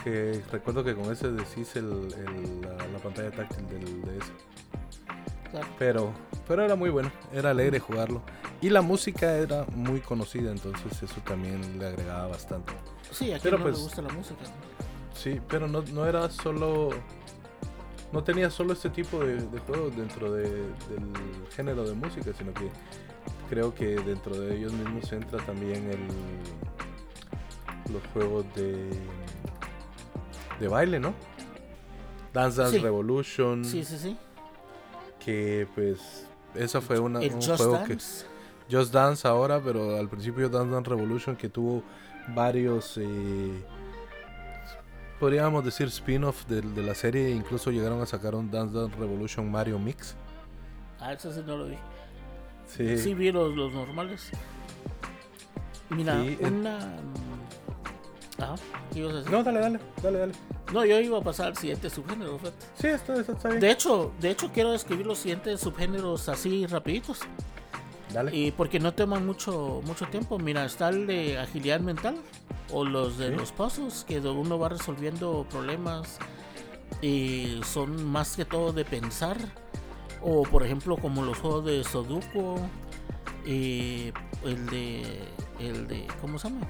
[0.03, 2.09] Que recuerdo que con ese decís el,
[2.61, 4.31] la, pantalla táctil del DS.
[5.79, 6.13] Pero,
[6.47, 8.21] pero era muy bueno, era alegre jugarlo.
[8.61, 12.73] Y la música era muy conocida, entonces eso también le agregaba bastante.
[13.11, 14.43] Sí, a quien no pues, gusta la música.
[15.15, 16.89] Sí, pero no, no era solo
[18.11, 20.71] no tenía solo este tipo de, juegos dentro del
[21.53, 22.69] género de música, sino que
[23.49, 25.99] creo que dentro de ellos mismos entra también el,
[27.91, 28.89] los juegos de,
[30.61, 31.13] de baile, ¿no?
[32.33, 33.65] Dance Dance Revolution.
[33.65, 34.17] Sí, sí, sí.
[35.19, 37.97] Que pues esa fue una, un juego que
[38.71, 41.83] Just Dance ahora, pero al principio Dance Dance Revolution que tuvo
[42.29, 43.63] varios eh,
[45.19, 47.29] podríamos decir spin-off de, la serie.
[47.31, 50.15] Incluso llegaron a sacar un Dance Dance Revolution Mario Mix.
[50.99, 51.77] Ah, eso sí no lo vi.
[52.67, 52.97] Sí.
[52.97, 54.29] Sí vi los, normales.
[55.89, 56.79] Mira, una...
[58.37, 58.55] Ajá,
[58.91, 59.31] ¿qué ibas a decir?
[59.31, 60.33] No, dale, dale, dale, dale.
[60.73, 62.39] No, yo iba a pasar al siguiente subgénero,
[62.77, 63.61] Sí, está, está, bien.
[63.61, 67.19] De hecho, de hecho quiero describir los siguientes subgéneros así rapiditos.
[68.11, 68.35] Dale.
[68.35, 70.37] Y porque no toman mucho, mucho tiempo.
[70.39, 72.17] Mira, está el de agilidad mental
[72.71, 76.19] o los de los pasos que uno va resolviendo problemas
[77.01, 79.37] y son más que todo de pensar.
[80.21, 82.57] O por ejemplo como los juegos de Sudoku
[83.45, 84.11] y
[84.43, 85.21] el de
[85.59, 86.67] el de cómo se llama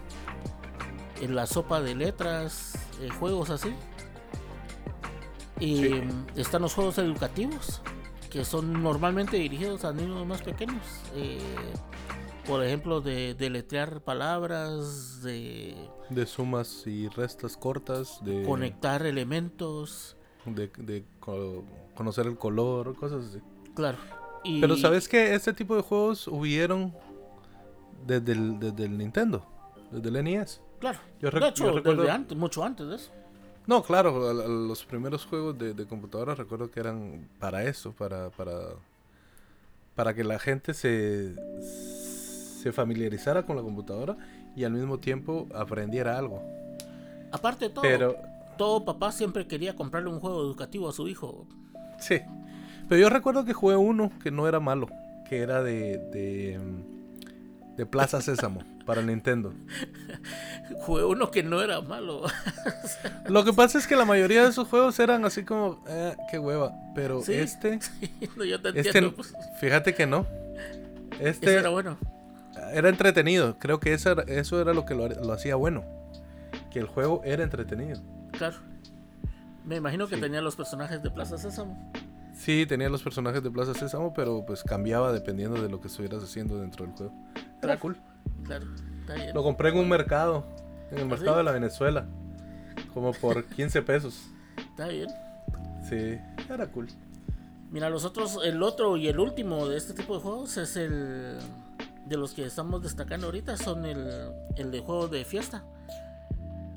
[1.21, 3.73] en la sopa de letras eh, juegos así.
[5.59, 6.01] Y
[6.35, 7.81] están los juegos educativos
[8.29, 11.39] que son normalmente dirigidos a niños más pequeños eh,
[12.47, 15.75] por ejemplo, de deletrear palabras, de...
[16.09, 18.43] De sumas y restas cortas, de...
[18.43, 20.15] Conectar elementos.
[20.45, 21.03] De,
[21.95, 23.41] conocer el color, cosas así.
[23.73, 23.97] Claro.
[24.43, 26.93] Pero ¿sabes que Este tipo de juegos hubieron
[28.05, 29.45] desde el, desde el Nintendo,
[29.91, 30.61] desde el NES.
[30.79, 30.99] Claro.
[31.19, 32.11] Yo de hecho, recuerdo...
[32.11, 33.11] antes, mucho antes de eso.
[33.65, 38.53] No, claro, los primeros juegos de, de, computadora recuerdo que eran para eso, para, para,
[39.95, 41.33] para que la gente se,
[42.65, 44.17] se familiarizara con la computadora
[44.55, 46.41] y al mismo tiempo aprendiera algo.
[47.31, 48.15] Aparte de todo, pero,
[48.57, 51.45] todo papá siempre quería comprarle un juego educativo a su hijo.
[51.99, 52.21] Sí,
[52.89, 54.89] pero yo recuerdo que jugué uno que no era malo,
[55.29, 56.59] que era de, de,
[57.77, 59.53] de Plaza Sésamo para Nintendo.
[60.79, 62.23] Jugué uno que no era malo.
[63.29, 66.39] Lo que pasa es que la mayoría de esos juegos eran así como, eh, qué
[66.39, 67.79] hueva, pero este,
[68.73, 69.13] este
[69.59, 70.25] fíjate que no.
[71.19, 71.95] Este era bueno
[72.73, 73.57] era entretenido.
[73.59, 75.83] Creo que eso era, eso era lo que lo, hacía bueno.
[76.71, 78.01] Que el juego era entretenido.
[78.31, 78.57] Claro.
[79.63, 81.91] Me imagino que tenía los personajes de Plaza Sésamo.
[82.35, 86.21] Sí, tenía los personajes de Plaza Sésamo, pero pues cambiaba dependiendo de lo que estuvieras
[86.23, 87.13] haciendo dentro del juego.
[87.63, 87.97] Era cool.
[88.43, 88.65] Claro,
[89.33, 90.45] Lo compré en un mercado,
[90.91, 92.05] en el ¿Ah, mercado de la Venezuela,
[92.93, 94.27] como por 15 pesos.
[94.57, 95.07] Está bien.
[95.89, 96.19] Sí,
[96.49, 96.87] era cool.
[97.71, 101.39] Mira, los otros, el otro y el último de este tipo de juegos es el
[102.05, 104.07] de los que estamos destacando ahorita son el,
[104.57, 105.63] el de juegos de fiesta.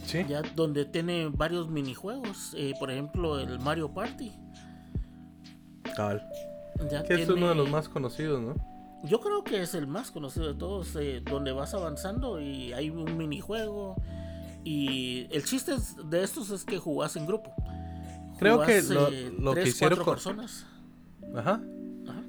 [0.05, 0.25] Sí.
[0.29, 2.55] Ya donde tiene varios minijuegos.
[2.57, 4.33] Eh, por ejemplo, el Mario Party.
[5.95, 6.27] Cabal.
[7.07, 8.55] que es uno de los más conocidos, ¿no?
[9.05, 10.97] Yo creo que es el más conocido de todos.
[10.97, 13.97] Eh, donde vas avanzando y hay un minijuego.
[14.65, 15.73] Y el chiste
[16.05, 17.53] de estos es que jugás en grupo.
[18.39, 20.67] Creo que lo, eh, lo que hicieron con personas.
[21.35, 21.61] Ajá.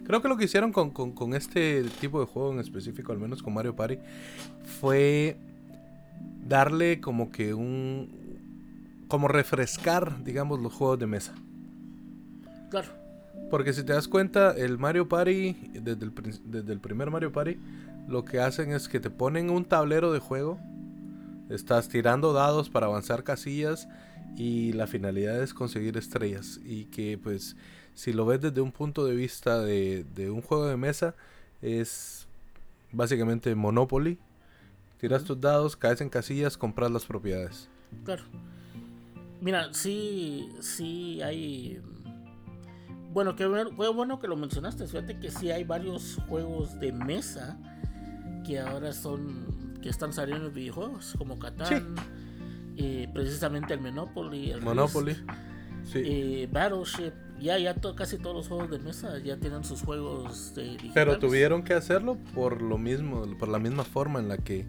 [0.10, 3.54] Creo que lo que hicieron con, este tipo de juego en específico, al menos con
[3.54, 4.00] Mario Party,
[4.82, 5.38] fue
[6.48, 8.10] darle como que un.
[9.08, 11.36] como refrescar, digamos, los juegos de mesa.
[12.72, 12.88] Claro.
[13.52, 16.14] Porque si te das cuenta, el Mario Party, desde el,
[16.46, 17.60] desde el primer Mario Party,
[18.08, 20.58] lo que hacen es que te ponen un tablero de juego,
[21.52, 23.88] estás tirando dados para avanzar casillas
[24.36, 27.56] y la finalidad es conseguir estrellas y que pues
[28.00, 31.16] si lo ves desde un punto de vista de, un juego de mesa,
[31.62, 32.30] es
[32.94, 34.18] básicamente Monopoly.
[35.02, 37.68] Tiras tus dados, caes en casillas, compras las propiedades.
[38.06, 38.24] Claro.
[39.42, 41.82] Mira, sí, sí hay...
[43.12, 44.88] Bueno, qué bueno, que lo mencionaste.
[44.88, 47.58] Fíjate que sí hay varios juegos de mesa
[48.48, 49.78] que ahora son...
[49.82, 51.96] que están saliendo en los videojuegos, como Catán.
[52.78, 54.52] Eh, precisamente el Monopoly.
[54.52, 55.18] El Monopoly.
[55.84, 56.02] sí.
[56.02, 57.12] Eh, Battleship.
[57.42, 60.92] Ya, ya casi todos los juegos de mesa ya tienen sus juegos digitales.
[60.94, 64.66] Pero tuvieron que hacerlo por lo mismo, por la misma forma en la que,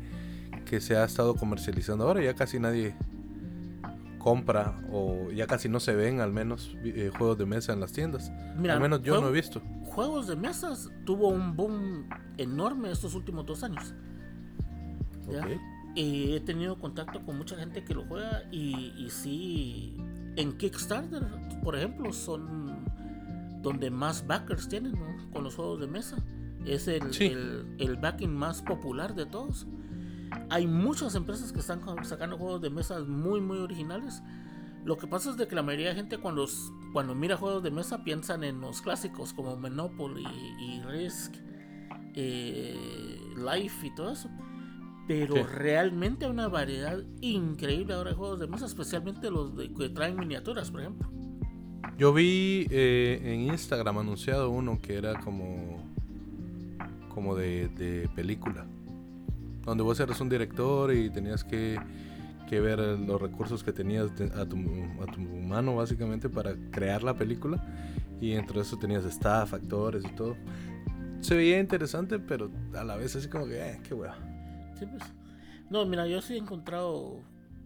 [0.67, 2.23] que se ha estado comercializando ahora.
[2.23, 2.95] Ya casi nadie
[4.21, 7.93] compra o ya casi no se ven al menos eh, juegos de mesa en las
[7.93, 8.31] tiendas.
[8.31, 9.61] al menos yo no he visto.
[9.87, 13.93] Juegos de mesas tuvo un boom enorme estos últimos dos años.
[15.97, 19.97] Y he tenido contacto con mucha gente que lo juega y, y sí,
[20.41, 21.27] en Kickstarter,
[21.63, 22.85] por ejemplo, son
[23.63, 24.95] donde más backers tienen
[25.33, 26.17] con los juegos de mesa.
[26.65, 29.67] Es el, el, el backing más popular de todos.
[30.49, 34.23] Hay muchas empresas que están sacando juegos de mesa muy, muy originales.
[34.85, 36.47] Lo que pasa es de que la mayoría de gente cuando,
[36.93, 40.27] cuando mira juegos de mesa piensan en los clásicos como Monopoly
[40.59, 41.35] y Risk,
[42.15, 44.31] eh, Life y todo eso.
[45.11, 49.89] Pero realmente hay una variedad increíble ahora de juegos de mesa, especialmente los de, que
[49.89, 51.11] traen miniaturas, por ejemplo.
[51.99, 55.83] Yo vi eh, en Instagram anunciado uno que era como,
[57.13, 58.67] como de, de película
[59.65, 61.79] donde vos eras un director y tenías que,
[62.51, 64.57] ver los recursos que tenías a tu,
[65.01, 67.65] a tu mano básicamente para crear la película
[68.21, 70.37] y entre eso tenías staff, actores y todo.
[71.21, 74.30] Se veía interesante, pero a la vez así como que, eh, qué hueva.
[74.81, 75.05] Sí, pues.
[75.71, 77.21] No, mira, yo sí he encontrado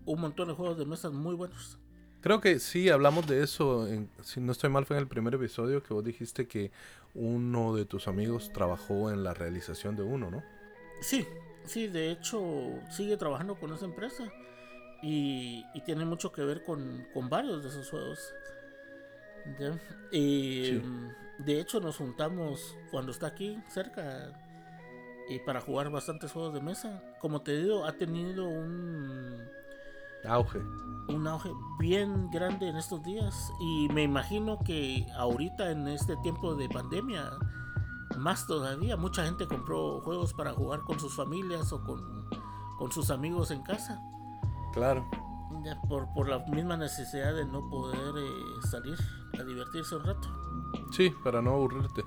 [0.04, 1.78] un montón de juegos de mesas muy buenos.
[2.20, 3.88] Creo que sí, hablamos de eso.
[4.20, 6.70] si no estoy mal, fue en el primer episodio que vos dijiste que
[7.14, 10.42] uno de tus amigos trabajó en la realización de uno, ¿no?
[11.00, 11.26] Sí,
[11.64, 12.42] Sí, de hecho
[12.90, 14.24] sigue trabajando con esa empresa
[15.02, 18.34] y, tiene mucho que ver con, varios de esos juegos.
[20.10, 20.80] Y
[21.38, 24.32] de hecho nos juntamos cuando está aquí cerca
[25.28, 27.02] y para jugar bastantes juegos de mesa.
[27.20, 29.40] Como te digo, ha tenido un
[30.26, 30.58] auge.
[31.08, 36.54] Un auge bien grande en estos días y me imagino que ahorita en este tiempo
[36.54, 37.30] de pandemia
[38.18, 43.50] más todavía, mucha gente compró juegos para jugar con sus familias o con, sus amigos
[43.50, 44.00] en casa.
[44.72, 45.08] Claro.
[45.88, 48.96] por, por la misma necesidad de no poder eh, salir
[49.38, 50.28] a divertirse un rato.
[50.92, 52.04] Sí, para no aburrirte.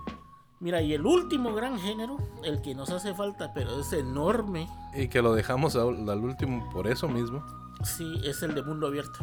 [0.60, 4.68] Mira, y el último gran género, el que nos hace falta, pero es enorme.
[4.96, 7.44] Y que lo dejamos al, al último por eso mismo.
[7.84, 9.20] Sí, es el de mundo abierto.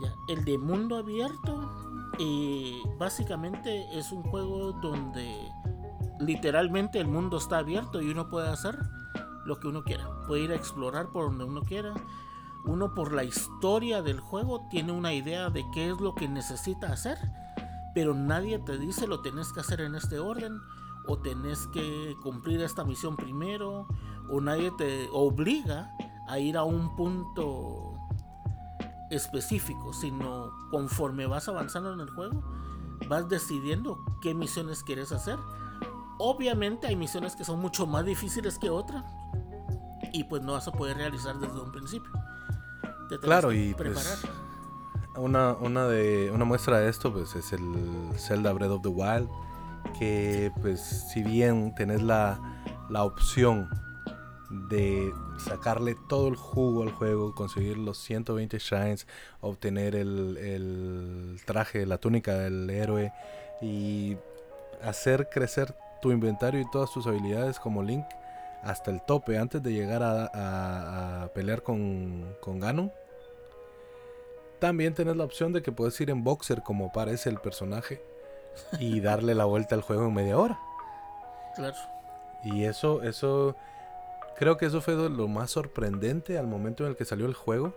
[0.00, 1.70] Ya, el de mundo abierto
[2.18, 5.48] y básicamente es un juego donde
[6.18, 8.78] literalmente el mundo está abierto y uno puede hacer
[9.44, 10.08] lo que uno quiera.
[10.26, 11.94] Puede ir a explorar por donde uno quiera.
[12.64, 16.92] Uno por la historia del juego tiene una idea de qué es lo que necesita
[16.92, 17.18] hacer,
[17.94, 20.60] pero nadie te dice lo tenés que hacer en este orden
[21.06, 23.86] o tenés que cumplir esta misión primero
[24.28, 25.92] o nadie te obliga
[26.28, 27.94] a ir a un punto
[29.10, 32.42] específico, sino conforme vas avanzando en el juego,
[33.08, 35.38] vas decidiendo qué misiones quieres hacer.
[36.18, 39.04] Obviamente hay misiones que son mucho más difíciles que otras
[40.12, 42.10] y pues no vas a poder realizar desde un principio.
[43.20, 44.49] claro, y pues, preparar.
[45.16, 47.62] Una, una, de, una muestra de esto pues es el
[48.16, 49.28] Zelda Breath of the Wild,
[49.98, 50.80] que pues
[51.12, 52.40] si bien tenés la,
[52.88, 53.68] la opción
[54.68, 59.06] de sacarle todo el jugo al juego, conseguir los 120 shrines,
[59.40, 63.12] obtener el, el traje, la túnica del héroe
[63.62, 64.16] y
[64.82, 68.04] hacer crecer tu inventario y todas tus habilidades como Link
[68.62, 72.92] hasta el tope antes de llegar a, a, pelear con, con Ganon.
[74.60, 78.02] También tenés la opción de que puedes ir en boxer como aparece el personaje
[78.78, 80.58] y darle la vuelta al juego en media hora.
[81.56, 81.76] Claro.
[82.44, 83.56] Y eso, eso
[84.40, 87.74] Creo que eso fue lo más sorprendente al momento en el que salió el juego.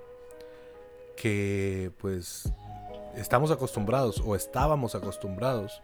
[1.18, 2.54] Que pues
[3.18, 5.82] estamos acostumbrados o estábamos acostumbrados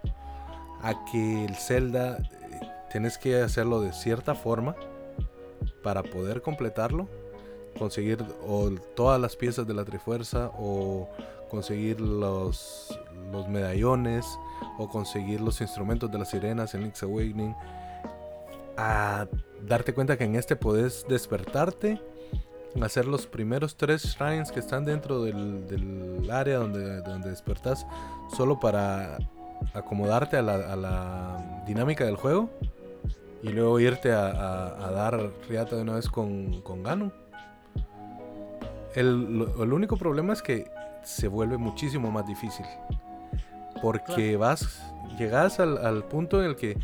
[0.82, 2.60] a que el Zelda eh,
[2.90, 4.74] tienes que hacerlo de cierta forma
[5.84, 7.10] para poder completarlo.
[7.80, 11.10] Conseguir o todas las piezas de la Trifuerza o
[11.50, 13.00] conseguir los,
[13.32, 14.26] los medallones
[14.78, 17.56] o conseguir los instrumentos de las sirenas en Link's Awakening.
[18.78, 19.28] A
[19.68, 22.02] darte cuenta que en este puedes despertarte,
[22.82, 27.86] hacer los primeros tres shrines que están dentro del, área donde, donde despertas,
[28.36, 29.18] solo para
[29.74, 32.50] acomodarte a la, dinámica del juego
[33.44, 37.14] y luego irte a, dar riata de una vez con, con Ganon.
[38.96, 40.70] El, único problema es que
[41.04, 42.66] se vuelve muchísimo más difícil.
[43.82, 44.82] Porque vas,
[45.18, 46.78] llegas al, al punto en el que,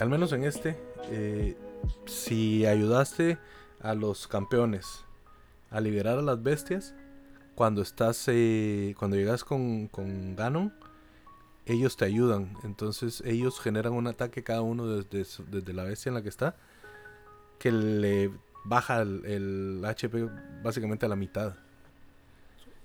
[0.00, 0.76] al menos en este,
[1.10, 1.56] eh,
[2.06, 3.38] si ayudaste
[3.80, 5.04] a los campeones
[5.70, 6.94] a liberar a las bestias,
[7.54, 10.72] cuando estás, eh, cuando llegas con, con Ganon,
[11.66, 12.56] ellos te ayudan.
[12.64, 16.56] Entonces ellos generan un ataque cada uno desde, desde la bestia en la que está,
[17.58, 18.30] que le
[18.64, 20.28] baja el, HP
[20.62, 21.54] básicamente a la mitad.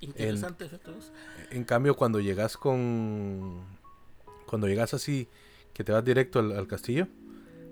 [0.01, 3.65] Interesante en, en cambio, cuando llegas con.
[4.45, 5.27] Cuando llegas así,
[5.73, 7.07] que te vas directo al, castillo,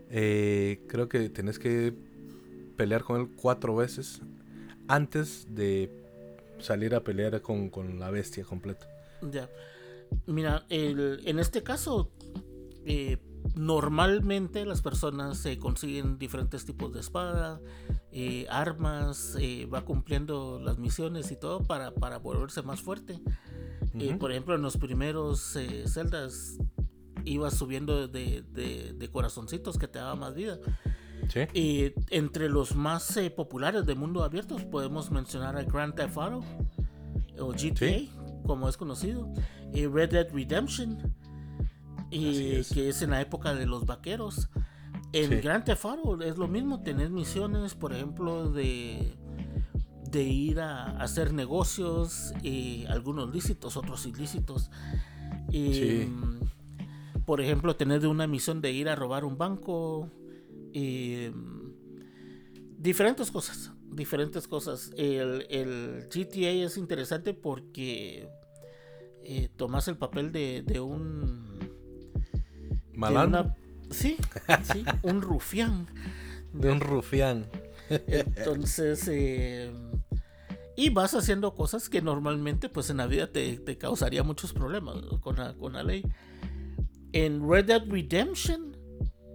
[0.10, 1.94] eh, creo que tenés que
[2.76, 4.22] pelear con él cuatro veces
[4.88, 5.92] antes de
[6.60, 8.88] salir a pelear con, la bestia completa.
[9.22, 9.50] Ya.
[10.26, 12.10] Mira, en este caso,
[12.86, 13.18] eh,
[13.56, 17.60] normalmente las personas se consiguen diferentes tipos de espada,
[18.12, 23.20] eh, armas, eh, va cumpliendo las misiones y todo para, para volverse más fuerte.
[24.20, 26.58] por ejemplo, en los primeros celdas
[27.26, 30.60] ibas subiendo de, de, corazoncitos que te daba más vida.
[31.54, 36.46] Y entre los más populares de mundo abierto podemos mencionar a Grand Theft Auto
[37.40, 38.10] o GTA,
[38.46, 39.32] como es conocido,
[39.74, 41.16] y Red Dead Redemption,
[42.10, 44.50] y que es en la época de los vaqueros.
[45.14, 49.16] En Grand Theft Auto es lo mismo, tener misiones, por ejemplo, de,
[50.12, 54.70] de ir a hacer negocios, y algunos lícitos, otros ilícitos.
[55.52, 56.08] Y,
[57.26, 60.10] Por ejemplo, tener una misión de ir a robar un banco.
[60.74, 61.30] Y,
[62.78, 64.92] diferentes cosas, diferentes cosas.
[64.98, 68.30] El, el GTA es interesante porque
[69.24, 71.77] eh, tomas el papel de, de un...
[72.98, 73.56] ¿Malán?
[73.92, 74.18] Sí,
[74.64, 75.88] sí, un rufián.
[76.52, 77.46] De un rufián.
[77.90, 79.72] Entonces, eh,
[80.76, 84.98] y vas haciendo cosas que normalmente pues en la vida te, te causaría muchos problemas
[85.22, 86.04] con la, con la ley.
[87.14, 88.76] En Red Dead Redemption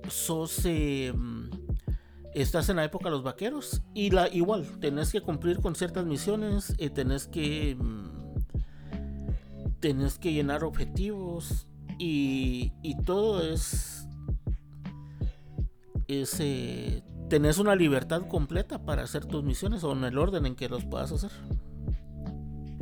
[0.09, 0.60] sos...
[0.64, 1.14] Eh,
[2.34, 6.06] estás en la época de los vaqueros y la igual tenés que cumplir con ciertas
[6.06, 8.09] misiones y tenés que mm,
[9.80, 11.66] tenés que llenar objetivos
[12.05, 14.09] y, todo es
[16.09, 20.69] ese tenés una libertad completa para hacer tus misiones o en el orden en que
[20.69, 21.31] los puedas hacer.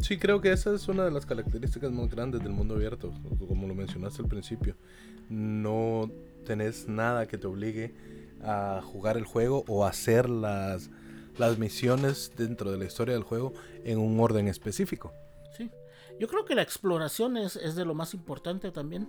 [0.00, 3.12] Sí, creo que esa es una de las características más grandes del mundo abierto,
[3.46, 4.74] como lo mencionaste al principio.
[5.28, 6.10] No
[6.44, 7.94] tenés nada que te obligue
[8.42, 10.90] a jugar el juego o hacer las,
[11.38, 13.52] las misiones dentro de la historia del juego
[13.84, 15.12] en un orden específico.
[16.20, 19.08] Sí, yo creo que la exploración es, de lo más importante también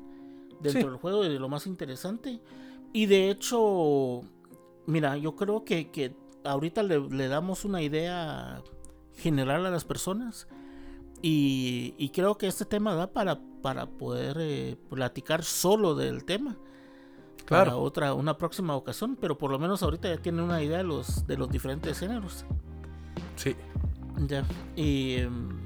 [0.61, 2.41] dentro del juego y de lo más interesante.
[2.93, 4.21] Y de hecho,
[4.85, 8.61] mira, yo creo que, ahorita le, damos una idea
[9.15, 10.47] general a las personas.
[11.21, 16.57] Y, creo que este tema da para, para poder eh, platicar solo del tema
[17.47, 20.83] para otra, una próxima ocasión, pero por lo menos ahorita ya tienen una idea de
[20.85, 22.45] los, de los diferentes géneros.
[23.35, 23.55] Sí.
[24.27, 24.45] Ya.
[24.75, 25.60] Y em,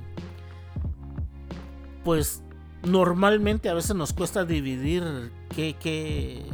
[2.05, 2.43] pues
[2.83, 6.45] normalmente a veces nos cuesta dividir qué, qué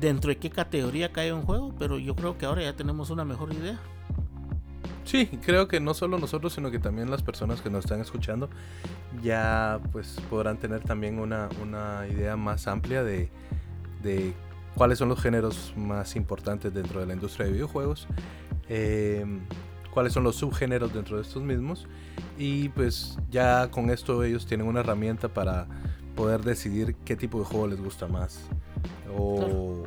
[0.00, 3.24] dentro de qué categoría cae un juego, pero yo creo que ahora ya tenemos una
[3.24, 3.78] mejor idea.
[5.04, 8.48] Sí, creo que no solo nosotros, sino que también las personas que nos están escuchando
[9.22, 13.28] ya pues podrán tener también una, una idea más amplia de,
[14.02, 14.32] de
[14.74, 18.06] cuáles son los géneros más importantes dentro de la industria de videojuegos,
[18.68, 19.40] em,
[19.92, 21.86] cuáles son los subgéneros dentro de estos mismos
[22.38, 25.66] y pues ya con esto ellos tienen una herramienta para
[26.16, 28.48] poder decidir qué tipo de juego les gusta más
[29.16, 29.86] o,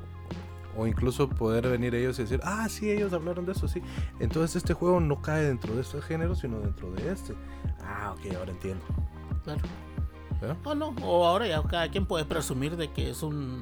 [0.77, 3.81] o incluso poder venir ellos y decir, ah, sí, ellos hablaron de eso, sí.
[4.19, 7.33] Entonces este juego no cae dentro de este género, sino dentro de este.
[7.81, 8.83] Ah, ok, ahora entiendo.
[9.43, 9.61] Claro.
[10.63, 13.61] O no, o ahora ya cada quien puede presumir de que es un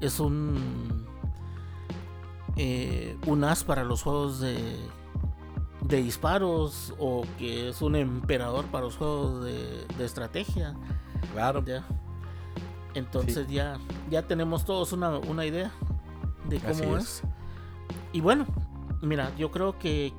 [0.00, 1.06] es un
[2.56, 4.76] eh, un as para los juegos de,
[5.84, 10.74] de disparos o que es un emperador para los juegos de, estrategia.
[11.32, 11.64] Claro.
[11.64, 11.84] Ya.
[12.94, 13.78] Entonces ya,
[14.10, 15.70] ya tenemos todos una, idea
[16.48, 17.22] de cómo es.
[18.12, 18.46] Y bueno,
[19.02, 20.12] mira, yo creo que,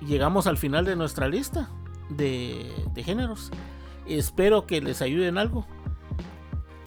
[0.00, 1.68] llegamos al final de nuestra lista
[2.08, 3.50] de, de géneros.
[4.06, 5.66] Espero que les ayuden algo.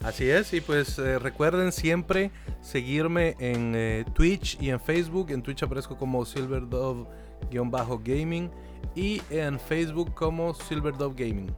[0.03, 5.32] Así es, y pues eh, recuerden siempre seguirme en eh, Twitch y en Facebook.
[5.32, 6.26] En Twitch aparezco como
[7.49, 8.49] SilverDove-Gaming
[8.95, 11.53] y en Facebook como SilverDove Gaming.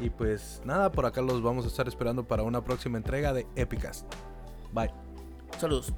[0.00, 3.46] Y pues nada, por acá los vamos a estar esperando para una próxima entrega de
[3.56, 4.06] Epicast.
[4.72, 4.90] Bye.
[5.58, 5.92] Saludos.